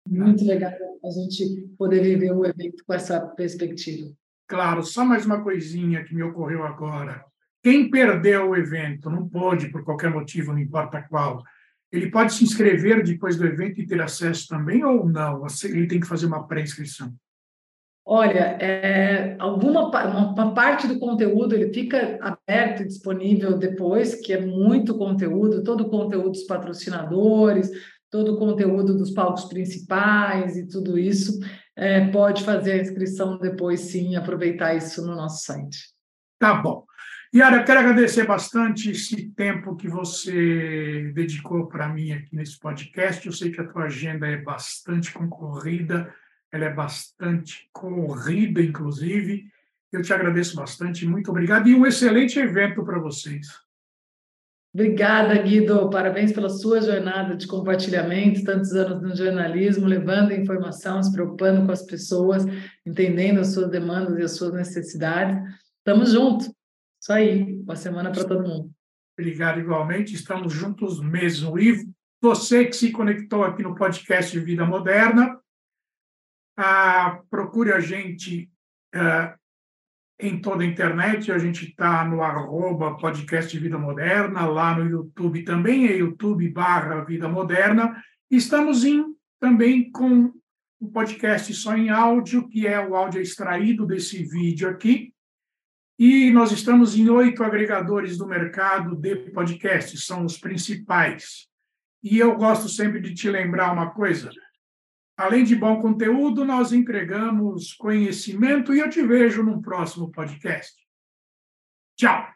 Muito 0.08 0.45
legal 0.45 0.71
a 1.04 1.12
gente 1.12 1.67
poder 1.78 2.01
viver 2.01 2.32
o 2.32 2.45
evento 2.45 2.84
com 2.86 2.93
essa 2.93 3.19
perspectiva. 3.19 4.12
Claro, 4.47 4.84
só 4.84 5.04
mais 5.04 5.25
uma 5.25 5.41
coisinha 5.41 6.04
que 6.04 6.13
me 6.13 6.23
ocorreu 6.23 6.63
agora. 6.63 7.25
Quem 7.63 7.89
perdeu 7.89 8.49
o 8.49 8.56
evento, 8.56 9.10
não 9.10 9.28
pôde, 9.28 9.69
por 9.69 9.84
qualquer 9.84 10.12
motivo, 10.12 10.54
não 10.54 10.60
importa 10.60 11.01
qual, 11.01 11.41
ele 11.91 12.12
pode 12.12 12.34
se 12.34 12.43
inscrever 12.43 13.04
depois 13.04 13.38
do 13.38 13.45
evento 13.45 13.82
e 13.82 13.88
ter 13.88 14.01
acesso 14.01 14.47
também 14.47 14.84
ou 14.84 15.08
não? 15.08 15.45
Ele 15.63 15.88
tem 15.88 15.99
que 15.99 16.08
fazer 16.08 16.28
uma 16.28 16.47
pré-inscrição? 16.47 17.13
Olha, 18.08 18.56
é, 18.62 19.36
alguma 19.39 19.89
uma, 19.89 20.32
uma, 20.32 20.54
parte 20.54 20.88
do 20.88 20.99
conteúdo 20.99 21.56
ele 21.56 21.73
fica 21.73 22.19
aberto 22.21 22.84
e 22.84 22.88
disponível 22.88 23.58
depois, 23.58 24.13
que 24.13 24.32
é 24.32 24.45
muito 24.45 24.95
conteúdo, 24.95 25.63
todo 25.63 25.82
o 25.82 25.89
conteúdo 25.89 26.30
dos 26.30 26.43
patrocinadores, 26.43 27.71
todo 28.15 28.36
o 28.36 28.38
conteúdo 28.38 28.97
dos 28.97 29.12
palcos 29.12 29.43
principais 29.43 30.56
e 30.56 30.65
tudo 30.65 30.97
isso. 30.97 31.38
É, 31.75 32.08
pode 32.08 32.45
fazer 32.45 32.71
a 32.71 32.82
inscrição 32.82 33.38
depois, 33.38 33.82
sim, 33.82 34.15
aproveitar 34.15 34.73
isso 34.73 35.06
no 35.06 35.13
nosso 35.13 35.43
site. 35.43 35.89
Tá 36.39 36.54
bom. 36.54 36.86
Yara, 37.36 37.58
eu 37.58 37.65
quero 37.65 37.82
agradecer 37.82 38.25
bastante 38.25 38.91
esse 38.91 39.30
tempo 39.32 39.75
que 39.75 39.89
você 39.89 41.12
dedicou 41.13 41.67
para 41.67 41.89
mim 41.89 42.13
aqui 42.13 42.34
nesse 42.34 42.58
podcast. 42.58 43.25
Eu 43.25 43.34
sei 43.34 43.51
que 43.51 43.60
a 43.60 43.67
tua 43.67 43.84
agenda 43.84 44.25
é 44.25 44.38
bastante 44.38 45.12
concorrida, 45.12 46.10
ela 46.49 46.63
é 46.63 46.73
bastante 46.73 47.69
corrida, 47.73 48.62
inclusive. 48.62 49.43
Eu 49.91 50.01
te 50.01 50.13
agradeço 50.13 50.56
bastante, 50.56 51.06
muito 51.06 51.30
obrigado 51.32 51.67
e 51.67 51.75
um 51.75 51.86
excelente 51.86 52.39
evento 52.39 52.86
para 52.86 52.97
vocês. 52.97 53.64
Obrigada, 54.76 55.42
Guido. 55.42 55.90
Parabéns 55.90 56.34
pela 56.34 56.50
sua 56.50 56.82
jornada 56.82 57.34
de 57.34 57.48
compartilhamento, 57.48 58.44
tantos 58.44 58.74
anos 58.74 59.02
no 59.02 59.16
jornalismo, 59.16 59.88
levando 59.88 60.34
informação, 60.34 61.02
se 61.02 61.14
preocupando 61.14 61.66
com 61.66 61.72
as 61.72 61.84
pessoas, 61.84 62.44
entendendo 62.86 63.40
as 63.40 63.54
suas 63.54 63.72
demandas 63.72 64.20
e 64.20 64.24
as 64.24 64.36
suas 64.36 64.52
necessidades. 64.54 65.42
Estamos 65.78 66.12
juntos. 66.12 66.52
Isso 67.02 67.14
aí, 67.14 67.54
boa 67.64 67.78
semana 67.78 68.12
para 68.12 68.26
todo 68.26 68.46
mundo. 68.46 68.70
Obrigado 69.18 69.62
igualmente, 69.62 70.14
estamos 70.14 70.52
juntos 70.52 71.02
mesmo. 71.02 71.58
E 71.58 71.88
você 72.22 72.66
que 72.66 72.76
se 72.76 72.92
conectou 72.92 73.46
aqui 73.46 73.64
no 73.64 73.76
podcast 73.76 74.38
Vida 74.38 74.66
Moderna, 74.66 75.40
ah, 76.58 77.22
procure 77.30 77.72
a 77.72 77.80
gente 77.80 78.52
ah, 78.94 79.38
em 80.19 80.39
toda 80.39 80.63
a 80.63 80.67
internet, 80.67 81.32
a 81.32 81.38
gente 81.38 81.65
está 81.65 82.06
no 82.06 82.21
arroba 82.21 82.97
podcast 82.97 83.58
Vida 83.60 83.78
Moderna, 83.78 84.45
lá 84.45 84.78
no 84.78 84.89
YouTube 84.89 85.43
também, 85.43 85.88
é 85.88 85.97
YouTube 85.97 86.49
barra 86.49 87.04
Vida 87.04 87.28
Moderna. 87.28 88.01
Estamos 88.32 88.84
em, 88.86 89.04
também 89.39 89.91
com 89.91 90.32
um 90.82 90.88
podcast 90.88 91.54
só 91.54 91.75
em 91.75 91.89
áudio, 91.89 92.47
que 92.47 92.65
é 92.65 92.80
o 92.80 92.95
áudio 92.95 93.21
extraído 93.21 93.86
desse 93.86 94.23
vídeo 94.23 94.69
aqui, 94.69 95.13
e 95.97 96.30
nós 96.32 96.51
estamos 96.51 96.95
em 96.97 97.10
oito 97.10 97.43
agregadores 97.43 98.17
do 98.17 98.28
mercado 98.28 98.95
de 98.97 99.15
podcasts, 99.32 100.06
são 100.06 100.25
os 100.25 100.38
principais. 100.38 101.47
E 102.04 102.19
eu 102.19 102.36
gosto 102.36 102.67
sempre 102.67 102.99
de 102.99 103.13
te 103.13 103.30
lembrar 103.30 103.71
uma 103.71 103.91
coisa: 103.91 104.30
além 105.17 105.43
de 105.43 105.56
bom 105.56 105.82
conteúdo, 105.82 106.43
nós 106.43 106.71
entregamos 106.71 107.73
conhecimento 107.73 108.73
e 108.73 108.80
eu 108.80 108.89
te 108.89 109.01
vejo 109.01 109.43
num 109.43 109.62
próximo 109.62 110.12
podcast. 110.12 110.73
Tchau! 111.97 112.28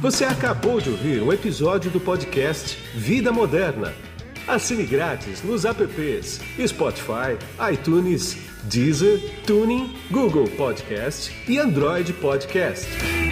Você 0.00 0.24
acabou 0.24 0.80
de 0.80 0.90
ouvir 0.90 1.22
um 1.22 1.32
episódio 1.32 1.90
do 1.90 2.00
podcast 2.00 2.76
Vida 2.94 3.32
Moderna. 3.32 3.94
Assine 4.46 4.84
grátis 4.84 5.42
nos 5.42 5.64
apps 5.64 6.40
Spotify, 6.66 7.36
iTunes 7.72 8.36
Deezer, 8.64 9.20
Tuning, 9.46 9.92
Google 10.10 10.48
Podcast 10.56 11.32
e 11.50 11.58
Android 11.58 12.12
Podcast. 12.14 13.25